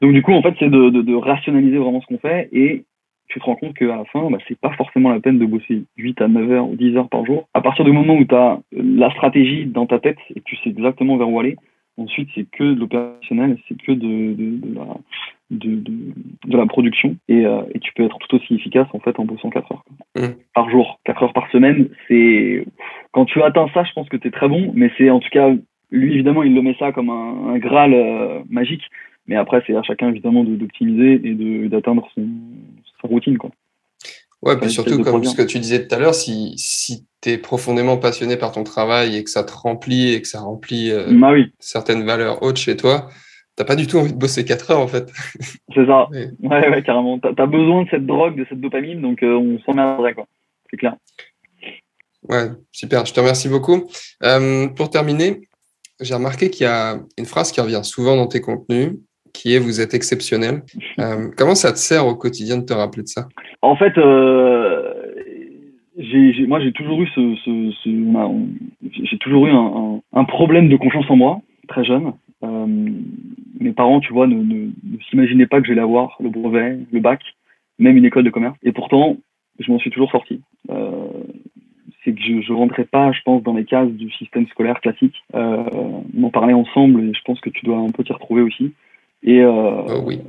[0.00, 2.84] Donc du coup en fait c'est de, de, de rationaliser vraiment ce qu'on fait et
[3.28, 5.84] tu te rends compte qu'à la fin, bah, c'est pas forcément la peine de bosser
[5.96, 7.48] 8 à 9 heures ou 10 heures par jour.
[7.54, 10.56] À partir du moment où tu as la stratégie dans ta tête et que tu
[10.56, 11.56] sais exactement vers où aller,
[11.98, 14.86] Ensuite, c'est que de l'opérationnel, c'est que de, de, de, la,
[15.50, 15.82] de,
[16.46, 17.16] de, la production.
[17.28, 19.84] Et, euh, et, tu peux être tout aussi efficace en fait en bossant 4 heures
[20.14, 20.34] mmh.
[20.54, 21.00] par jour.
[21.04, 22.66] 4 heures par semaine, c'est.
[23.12, 24.72] Quand tu atteins ça, je pense que tu es très bon.
[24.74, 25.54] Mais c'est en tout cas,
[25.90, 28.84] lui évidemment, il le met ça comme un, un Graal euh, magique.
[29.26, 32.28] Mais après, c'est à chacun évidemment d'optimiser et d'atteindre son,
[33.00, 33.38] sa routine.
[33.38, 33.50] Quoi.
[34.42, 37.38] Ouais, puis surtout, comme ce que tu disais tout à l'heure, si, si tu es
[37.38, 41.06] profondément passionné par ton travail et que ça te remplit et que ça remplit euh,
[41.10, 41.52] bah oui.
[41.58, 43.08] certaines valeurs hautes chez toi,
[43.56, 45.10] t'as pas du tout envie de bosser 4 heures en fait.
[45.74, 46.08] C'est ça.
[46.42, 47.18] Ouais, ouais, carrément.
[47.18, 50.26] T'as as besoin de cette drogue, de cette dopamine, donc euh, on s'emmerderait quoi.
[50.70, 50.96] C'est clair.
[52.28, 53.06] Ouais, super.
[53.06, 53.88] Je te remercie beaucoup.
[54.22, 55.48] Euh, pour terminer,
[56.00, 58.94] j'ai remarqué qu'il y a une phrase qui revient souvent dans tes contenus
[59.36, 60.62] qui est vous êtes exceptionnel.
[60.98, 63.28] Euh, comment ça te sert au quotidien de te rappeler de ça?
[63.60, 64.94] En fait, euh,
[65.98, 70.76] j'ai, moi j'ai toujours eu ce, ce, ce j'ai toujours eu un, un, problème de
[70.76, 72.14] confiance en moi très jeune.
[72.44, 72.66] Euh,
[73.60, 77.00] mes parents, tu vois, ne, ne, ne s'imaginaient pas que j'allais avoir le brevet, le
[77.00, 77.20] bac,
[77.78, 78.56] même une école de commerce.
[78.62, 79.18] Et pourtant,
[79.58, 80.40] je m'en suis toujours sorti.
[82.04, 85.16] C'est que je, je rentrais pas, je pense, dans les cases du système scolaire classique.
[85.34, 85.64] Euh,
[86.16, 88.72] on en parlait ensemble et je pense que tu dois un peu t'y retrouver aussi.
[89.22, 90.20] Et, euh, oh oui.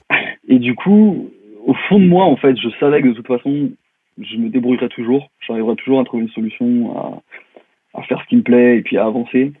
[0.48, 1.30] et du coup,
[1.64, 3.70] au fond de moi, en fait, je savais que de toute façon,
[4.18, 5.30] je me débrouillerais toujours.
[5.46, 8.96] J'arriverais toujours à trouver une solution, à, à, faire ce qui me plaît et puis
[8.96, 9.52] à avancer.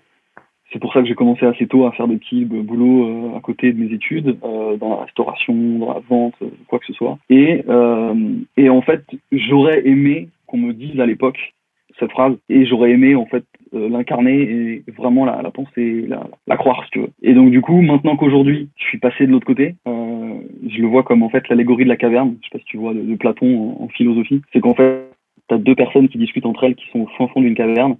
[0.72, 3.40] C'est pour ça que j'ai commencé assez tôt à faire des petits boulots euh, à
[3.40, 6.92] côté de mes études, euh, dans la restauration, dans la vente, euh, quoi que ce
[6.92, 7.18] soit.
[7.28, 11.54] Et, euh, et en fait, j'aurais aimé qu'on me dise à l'époque
[11.98, 13.44] cette phrase et j'aurais aimé en fait
[13.74, 17.10] euh, l'incarner et vraiment la, penser, la, la, croire si tu veux.
[17.22, 20.34] Et donc du coup, maintenant qu'aujourd'hui je suis passé de l'autre côté, euh,
[20.68, 22.78] je le vois comme en fait l'allégorie de la caverne, je sais pas si tu
[22.78, 25.10] vois de, Platon en, philosophie, c'est qu'en fait
[25.48, 27.96] tu as deux personnes qui discutent entre elles qui sont au fin fond d'une caverne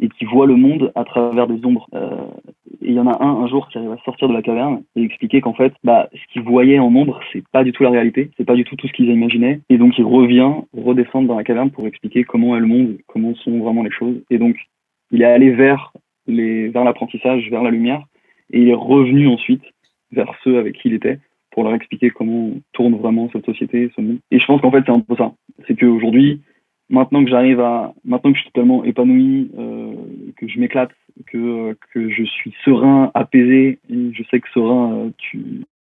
[0.00, 1.86] et qui voient le monde à travers des ombres.
[1.94, 2.10] Euh,
[2.80, 4.82] et il y en a un un jour qui arrive à sortir de la caverne
[4.96, 7.90] et expliquer qu'en fait, bah, ce qu'ils voyaient en ombre, c'est pas du tout la
[7.90, 9.60] réalité, c'est pas du tout tout ce qu'ils imaginaient.
[9.68, 13.34] Et donc il revient, redescendre dans la caverne pour expliquer comment est le monde, comment
[13.36, 14.20] sont vraiment les choses.
[14.30, 14.56] Et donc
[15.12, 15.92] il est allé vers
[16.26, 18.02] l'apprentissage, vers la lumière,
[18.52, 19.62] et il est revenu ensuite
[20.10, 21.18] vers ceux avec qui il était
[21.52, 24.18] pour leur expliquer comment tourne vraiment cette société, ce monde.
[24.30, 25.32] Et je pense qu'en fait c'est un peu ça.
[25.66, 26.40] C'est qu'aujourd'hui,
[26.88, 29.94] maintenant que j'arrive à, maintenant que je suis totalement épanoui, euh,
[30.36, 30.92] que je m'éclate,
[31.26, 35.10] que, je suis serein, apaisé, et je sais que serein, euh,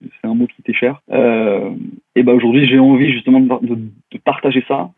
[0.02, 1.02] c'est un mot qui t'est cher.
[1.12, 1.72] Euh,
[2.16, 3.78] et ben aujourd'hui, j'ai envie justement de,
[4.24, 4.92] partager ça,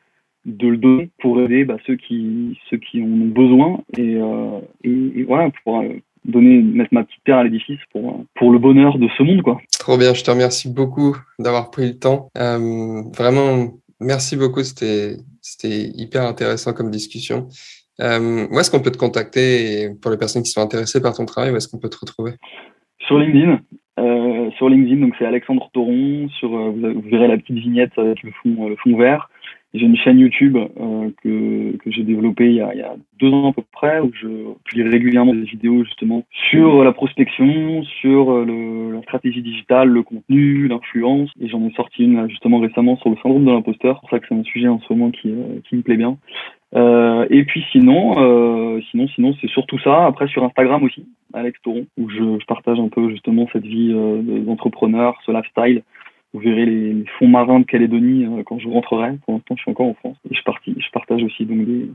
[0.45, 4.59] de le donner pour aider bah, ceux qui ceux qui en ont besoin et, euh,
[4.83, 5.89] et, et voilà pour euh,
[6.25, 9.59] donner mettre ma petite pierre à l'édifice pour pour le bonheur de ce monde quoi.
[9.79, 12.29] Trop bien, je te remercie beaucoup d'avoir pris le temps.
[12.37, 14.63] Euh, vraiment, merci beaucoup.
[14.63, 17.47] C'était c'était hyper intéressant comme discussion.
[18.01, 21.25] Euh, où est-ce qu'on peut te contacter pour les personnes qui sont intéressées par ton
[21.25, 21.51] travail?
[21.51, 22.33] Où est-ce qu'on peut te retrouver?
[22.99, 23.59] Sur LinkedIn.
[23.99, 26.27] Euh, sur LinkedIn, donc c'est Alexandre Toron.
[26.39, 29.29] Sur, euh, vous, verrez la petite vignette avec le fond, le fond vert.
[29.74, 32.95] J'ai une chaîne YouTube euh, que, que j'ai développée il y, a, il y, a,
[33.19, 34.28] deux ans à peu près, où je
[34.65, 40.67] publie régulièrement des vidéos justement sur la prospection, sur le, la stratégie digitale, le contenu,
[40.67, 41.32] l'influence.
[41.41, 43.95] Et j'en ai sorti une justement récemment sur le syndrome de l'imposteur.
[43.95, 45.97] C'est pour ça que c'est un sujet en ce moment qui, euh, qui me plaît
[45.97, 46.17] bien.
[46.76, 50.05] Euh, et puis sinon, euh, sinon, sinon, c'est surtout ça.
[50.05, 53.91] Après sur Instagram aussi, Alex Toron, où je, je partage un peu justement cette vie
[53.93, 55.84] euh, d'entrepreneur, ce lifestyle
[56.34, 59.17] vous verrez les, les, fonds marins de Calédonie euh, quand je rentrerai.
[59.25, 60.17] Pour l'instant, je suis encore en France.
[60.29, 61.89] Et je, partis, je partage aussi donc des,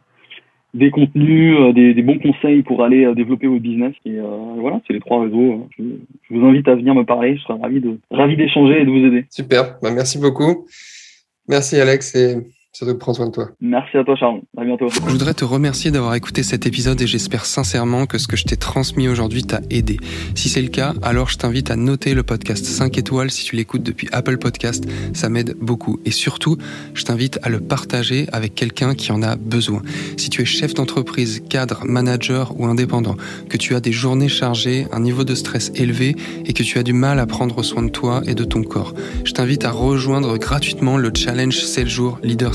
[0.75, 3.95] des contenus, euh, des, des, bons conseils pour aller euh, développer votre business.
[4.05, 4.27] Et euh,
[4.59, 5.69] voilà, c'est les trois réseaux.
[5.79, 5.83] Je,
[6.29, 7.37] je, vous invite à venir me parler.
[7.37, 9.27] Je serai ravi de ravi d'échanger et de vous aider.
[9.31, 9.79] Super.
[9.83, 10.67] Bah, merci beaucoup.
[11.49, 12.37] Merci Alex et
[12.73, 13.51] Surtout prends soin de toi.
[13.61, 14.41] Merci à toi, Charles.
[14.57, 14.89] À bientôt.
[14.89, 18.45] Je voudrais te remercier d'avoir écouté cet épisode et j'espère sincèrement que ce que je
[18.45, 19.97] t'ai transmis aujourd'hui t'a aidé.
[20.35, 23.57] Si c'est le cas, alors je t'invite à noter le podcast 5 étoiles si tu
[23.57, 24.85] l'écoutes depuis Apple Podcast.
[25.15, 25.99] Ça m'aide beaucoup.
[26.05, 26.59] Et surtout,
[26.95, 29.83] je t'invite à le partager avec quelqu'un qui en a besoin.
[30.19, 33.17] Si tu es chef d'entreprise, cadre, manager ou indépendant,
[33.49, 36.83] que tu as des journées chargées, un niveau de stress élevé et que tu as
[36.83, 38.95] du mal à prendre soin de toi et de ton corps,
[39.25, 42.55] je t'invite à rejoindre gratuitement le challenge 7 jours Leader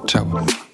[0.07, 0.70] Ciao.